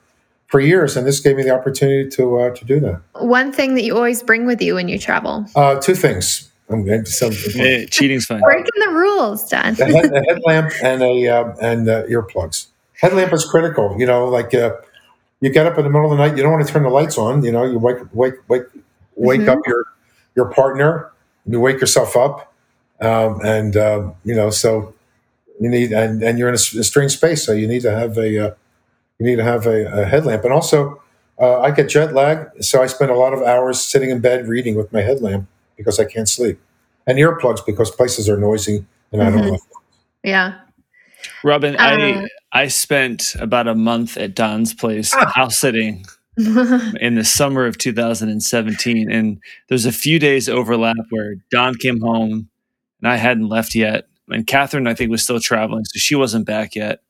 [0.47, 3.01] for years, and this gave me the opportunity to uh, to do that.
[3.15, 5.47] One thing that you always bring with you when you travel.
[5.55, 6.51] Uh, two things.
[6.69, 8.41] I'm going to some, hey, cheating's fine.
[8.41, 9.67] Breaking the rules, Don.
[9.67, 12.67] a, head, a headlamp and a uh, and uh, earplugs.
[13.01, 13.95] Headlamp is critical.
[13.99, 14.73] You know, like uh,
[15.41, 16.89] you get up in the middle of the night, you don't want to turn the
[16.89, 17.45] lights on.
[17.45, 18.65] You know, you wake wake wake
[19.15, 19.51] wake mm-hmm.
[19.51, 19.85] up your
[20.35, 21.13] your partner,
[21.47, 22.53] you wake yourself up,
[23.01, 24.93] um, and um, you know, so
[25.61, 28.19] you need and and you're in a, a, strange space, so you need to have
[28.19, 28.55] a uh,
[29.19, 31.03] you need to have a, a headlamp, and also.
[31.39, 34.49] Uh, I get jet lag, so I spend a lot of hours sitting in bed
[34.49, 35.47] reading with my headlamp
[35.77, 36.59] because I can't sleep,
[37.07, 39.29] and earplugs because places are noisy and mm-hmm.
[39.29, 39.57] I don't know.
[39.59, 40.29] Mm-hmm.
[40.29, 40.59] Yeah.
[41.43, 45.33] Robin, I uh, I spent about a month at Don's place ah.
[45.35, 46.05] house sitting
[46.37, 49.39] in the summer of 2017, and
[49.69, 52.49] there's a few days overlap where Don came home
[53.01, 56.47] and I hadn't left yet, and Catherine I think was still traveling, so she wasn't
[56.47, 57.01] back yet.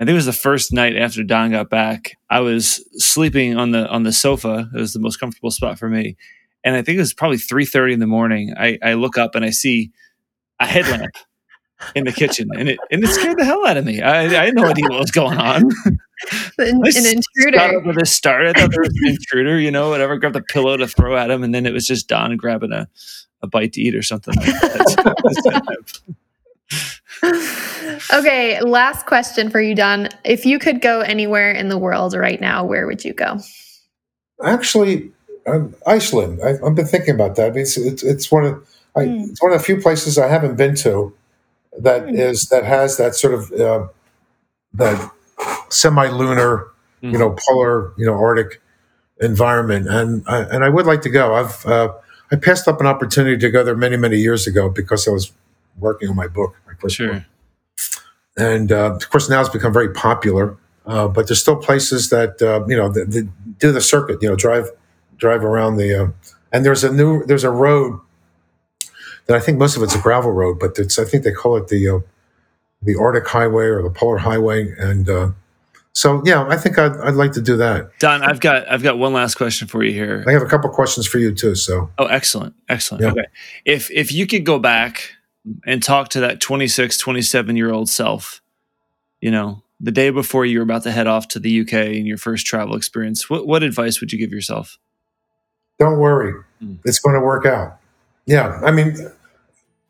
[0.00, 2.16] I think it was the first night after Don got back.
[2.30, 4.70] I was sleeping on the on the sofa.
[4.74, 6.16] It was the most comfortable spot for me,
[6.64, 8.54] and I think it was probably three thirty in the morning.
[8.58, 9.92] I, I look up and I see
[10.58, 11.14] a headlamp
[11.94, 14.00] in the kitchen, and it and it scared the hell out of me.
[14.00, 15.64] I, I had no idea what was going on.
[16.58, 17.80] An, an intruder.
[17.80, 19.58] With a start, I thought there was an intruder.
[19.58, 20.18] You know, whatever.
[20.18, 22.88] Grabbed a pillow to throw at him, and then it was just Don grabbing a,
[23.42, 24.34] a bite to eat or something.
[27.22, 30.08] okay, last question for you, Don.
[30.24, 33.38] If you could go anywhere in the world right now, where would you go?
[34.42, 35.12] Actually,
[35.46, 36.40] um, Iceland.
[36.42, 37.48] I, have been thinking about that.
[37.48, 38.66] I mean, it's, it's, it's one of
[38.96, 39.30] I, mm.
[39.30, 41.14] it's one of the few places I haven't been to
[41.78, 42.18] that mm.
[42.18, 43.88] is that has that sort of uh,
[44.74, 45.10] that
[45.68, 46.66] semi-lunar,
[47.02, 47.12] mm.
[47.12, 48.60] you know, polar, you know, Arctic
[49.20, 51.34] environment, and I, and I would like to go.
[51.34, 51.92] I've uh,
[52.32, 55.32] I passed up an opportunity to go there many many years ago because I was
[55.78, 57.26] working on my book, my sure.
[58.36, 60.56] and uh, of course now it's become very popular.
[60.86, 63.28] Uh, but there's still places that uh, you know that, that
[63.58, 64.22] do the circuit.
[64.22, 64.68] You know, drive
[65.16, 66.04] drive around the.
[66.04, 66.08] Uh,
[66.52, 68.00] and there's a new there's a road
[69.26, 71.56] that I think most of it's a gravel road, but it's I think they call
[71.56, 71.98] it the uh,
[72.82, 75.30] the Arctic Highway or the Polar Highway, and uh,
[75.92, 77.96] so yeah, I think I'd, I'd like to do that.
[78.00, 80.24] Don, I've got I've got one last question for you here.
[80.26, 81.54] I have a couple questions for you too.
[81.54, 83.04] So oh, excellent, excellent.
[83.04, 83.10] Yeah.
[83.10, 83.26] Okay,
[83.64, 85.14] if if you could go back
[85.66, 88.40] and talk to that 26, 27 year old self,
[89.20, 92.04] you know, the day before you were about to head off to the UK in
[92.06, 94.78] your first travel experience, what what advice would you give yourself?
[95.78, 96.76] don't worry, Mm.
[96.84, 97.78] it's going to work out.
[98.26, 98.94] Yeah, I mean,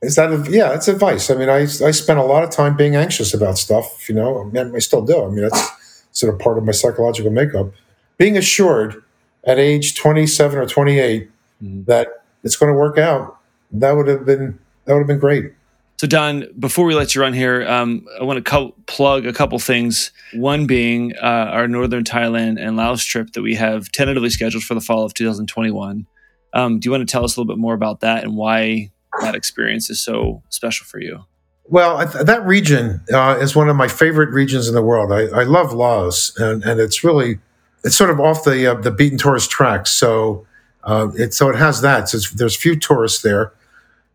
[0.02, 0.72] is that a, yeah?
[0.72, 1.30] It's advice.
[1.30, 4.08] I mean, I I spent a lot of time being anxious about stuff.
[4.08, 5.24] You know, and I still do.
[5.24, 7.72] I mean, that's sort of part of my psychological makeup.
[8.18, 9.02] Being assured
[9.42, 11.28] at age 27 or 28
[11.60, 11.86] Mhm.
[11.86, 13.38] that it's going to work out,
[13.72, 15.52] that would have been that would have been great.
[16.00, 19.32] So, Don, before we let you run here, um, I want to co- plug a
[19.32, 20.10] couple things.
[20.34, 24.74] One being uh, our Northern Thailand and Laos trip that we have tentatively scheduled for
[24.74, 26.06] the fall of 2021.
[26.54, 28.90] Um, do you want to tell us a little bit more about that and why
[29.20, 31.24] that experience is so special for you?
[31.66, 35.12] Well, th- that region uh, is one of my favorite regions in the world.
[35.12, 37.38] I, I love Laos, and, and it's really
[37.84, 39.92] it's sort of off the uh, the beaten tourist tracks.
[39.92, 40.46] So
[40.82, 42.08] uh, it so it has that.
[42.08, 43.52] So it's, there's few tourists there.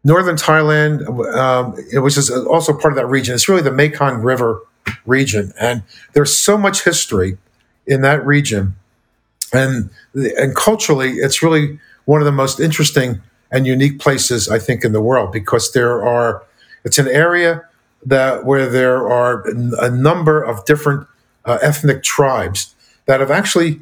[0.06, 1.02] Northern Thailand,
[1.36, 3.34] um, was just also part of that region.
[3.34, 4.62] It's really the Mekong River
[5.08, 5.82] region, and
[6.14, 7.40] there's so much history
[7.88, 8.76] in that region,
[9.52, 13.20] and and culturally, it's really one of the most interesting
[13.52, 16.44] and unique places I think in the world because there are
[16.84, 17.64] it's an area
[18.06, 19.44] that where there are
[19.82, 21.08] a number of different
[21.46, 22.76] uh, ethnic tribes
[23.08, 23.82] that have actually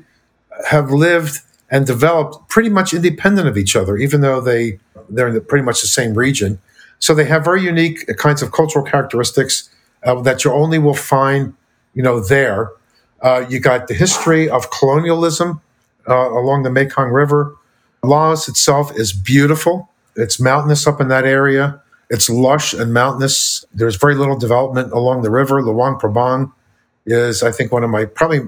[0.70, 4.80] have lived and developed pretty much independent of each other, even though they
[5.10, 6.60] they're in the, pretty much the same region.
[7.00, 9.70] So they have very unique kinds of cultural characteristics
[10.04, 11.54] uh, that you only will find,
[11.94, 12.72] you know, there.
[13.22, 15.62] Uh, you got the history of colonialism
[16.08, 17.56] uh, along the Mekong River.
[18.04, 19.90] Laos itself is beautiful.
[20.16, 21.82] It's mountainous up in that area.
[22.10, 23.66] It's lush and mountainous.
[23.74, 25.64] There's very little development along the river.
[25.64, 26.52] Luang Prabang
[27.06, 28.42] is, I think, one of my probably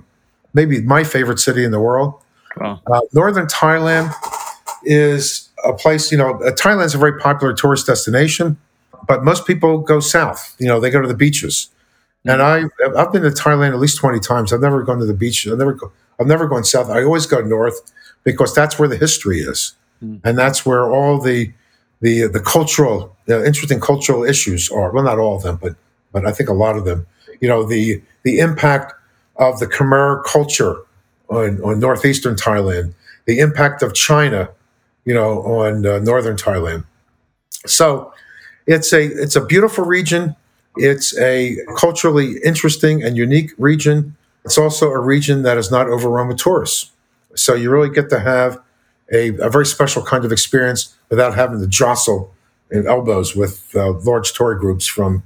[0.54, 2.14] maybe my favorite city in the world.
[2.58, 2.82] Wow.
[2.86, 4.14] Uh, Northern Thailand
[4.84, 8.58] is a place, you know, uh, Thailand's a very popular tourist destination,
[9.08, 10.56] but most people go south.
[10.60, 11.70] You know, they go to the beaches.
[12.28, 12.64] And I,
[12.98, 14.52] I've been to Thailand at least 20 times.
[14.52, 15.48] I've never gone to the beach.
[15.48, 16.90] I've never, go, I've never gone south.
[16.90, 17.92] I always go north
[18.24, 19.76] because that's where the history is.
[20.04, 20.22] Mm.
[20.24, 21.54] And that's where all the,
[22.02, 24.92] the, the cultural, the interesting cultural issues are.
[24.92, 25.76] Well, not all of them, but,
[26.12, 27.06] but I think a lot of them.
[27.42, 28.94] You know, the, the impact
[29.36, 30.78] of the Khmer culture
[31.30, 32.96] on, on northeastern Thailand,
[33.26, 34.50] the impact of China,
[35.06, 36.84] you know, on uh, northern Thailand.
[37.66, 38.12] So
[38.68, 40.36] it's a it's a beautiful region.
[40.78, 44.16] It's a culturally interesting and unique region.
[44.44, 46.92] It's also a region that is not overrun with tourists.
[47.36, 48.62] So you really get to have
[49.12, 52.34] a, a very special kind of experience without having to jostle
[52.72, 55.24] in elbows with uh, large tour groups from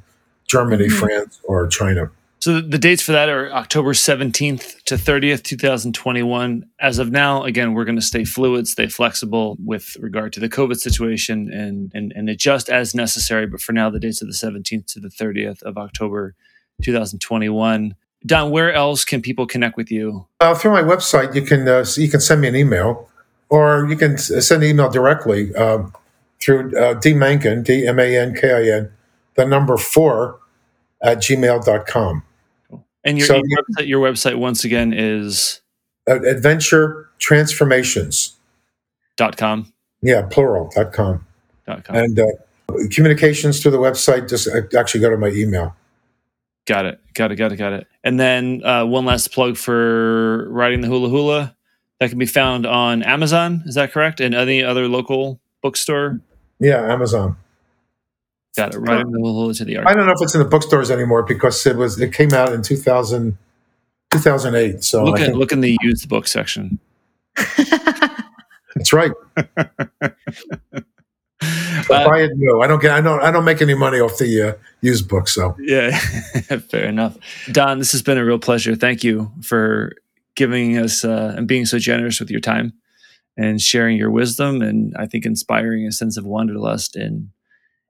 [0.48, 1.00] Germany, Mhm.
[1.00, 2.12] France, or China.
[2.42, 6.66] So the- dates for that are October 17th to 30th, 2021.
[6.80, 10.48] As of now, again, we're going to stay fluid, stay flexible with regard to the
[10.48, 13.46] COVID situation and, and, and adjust as necessary.
[13.46, 16.34] But for now, the dates are the 17th to the 30th of October
[16.82, 17.96] 2021.
[18.26, 20.26] Don, where else can people connect with you?
[20.40, 23.10] Uh, through my website, you can uh, you can send me an email,
[23.50, 25.94] or you can send an email directly um,
[26.42, 28.92] through uh, D Mankin, D M A N K I N,
[29.36, 30.40] the number four
[31.02, 32.24] at gmail.com.
[33.04, 35.62] And your, So- your website, your website once again is
[36.10, 38.36] Uh, adventure transformations.
[39.18, 39.72] dot .com.
[40.02, 41.26] Yeah, plural, dot com.
[41.68, 41.96] Dot com.
[41.96, 42.26] And uh,
[42.92, 45.76] communications through the website, just uh, actually go to my email.
[46.66, 47.00] Got it.
[47.16, 47.36] Got it.
[47.36, 47.58] Got it.
[47.58, 47.88] Got it.
[48.04, 51.54] And then uh, one last plug for riding the Hulahula
[52.00, 53.64] that can be found on Amazon.
[53.66, 54.20] Is that correct?
[54.22, 56.20] And any other local bookstore?
[56.60, 57.36] Yeah, Amazon.
[58.56, 58.80] Got it.
[58.80, 61.66] Riding the Hulahula to the I don't know if it's in the bookstores anymore because
[61.66, 63.38] it was it came out in 2000,
[64.12, 64.84] 2008.
[64.84, 66.80] So Look at think look in the used book section.
[67.36, 69.12] that's right.
[71.42, 72.62] Uh, buy it new.
[72.62, 72.92] I don't get.
[72.92, 73.22] I don't.
[73.22, 75.28] I don't make any money off the uh, used book.
[75.28, 75.98] So yeah,
[76.70, 77.18] fair enough.
[77.52, 78.76] Don, this has been a real pleasure.
[78.76, 79.94] Thank you for
[80.36, 82.74] giving us uh, and being so generous with your time
[83.38, 87.32] and sharing your wisdom and I think inspiring a sense of wanderlust in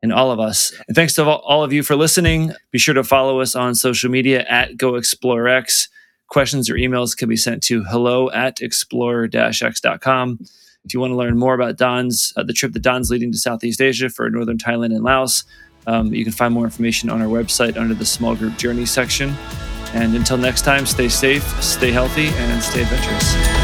[0.01, 0.73] in all of us.
[0.87, 2.53] And thanks to all, of you for listening.
[2.71, 5.89] Be sure to follow us on social media at Go Explore X.
[6.27, 10.39] Questions or emails can be sent to hello at explore-x.com.
[10.85, 13.37] If you want to learn more about Don's uh, the trip that Don's leading to
[13.37, 15.43] Southeast Asia for Northern Thailand and Laos,
[15.87, 19.33] Um, you can find more information on our website under the small group journey section.
[19.93, 23.58] And until next time, stay safe, stay healthy, and stay adventurous.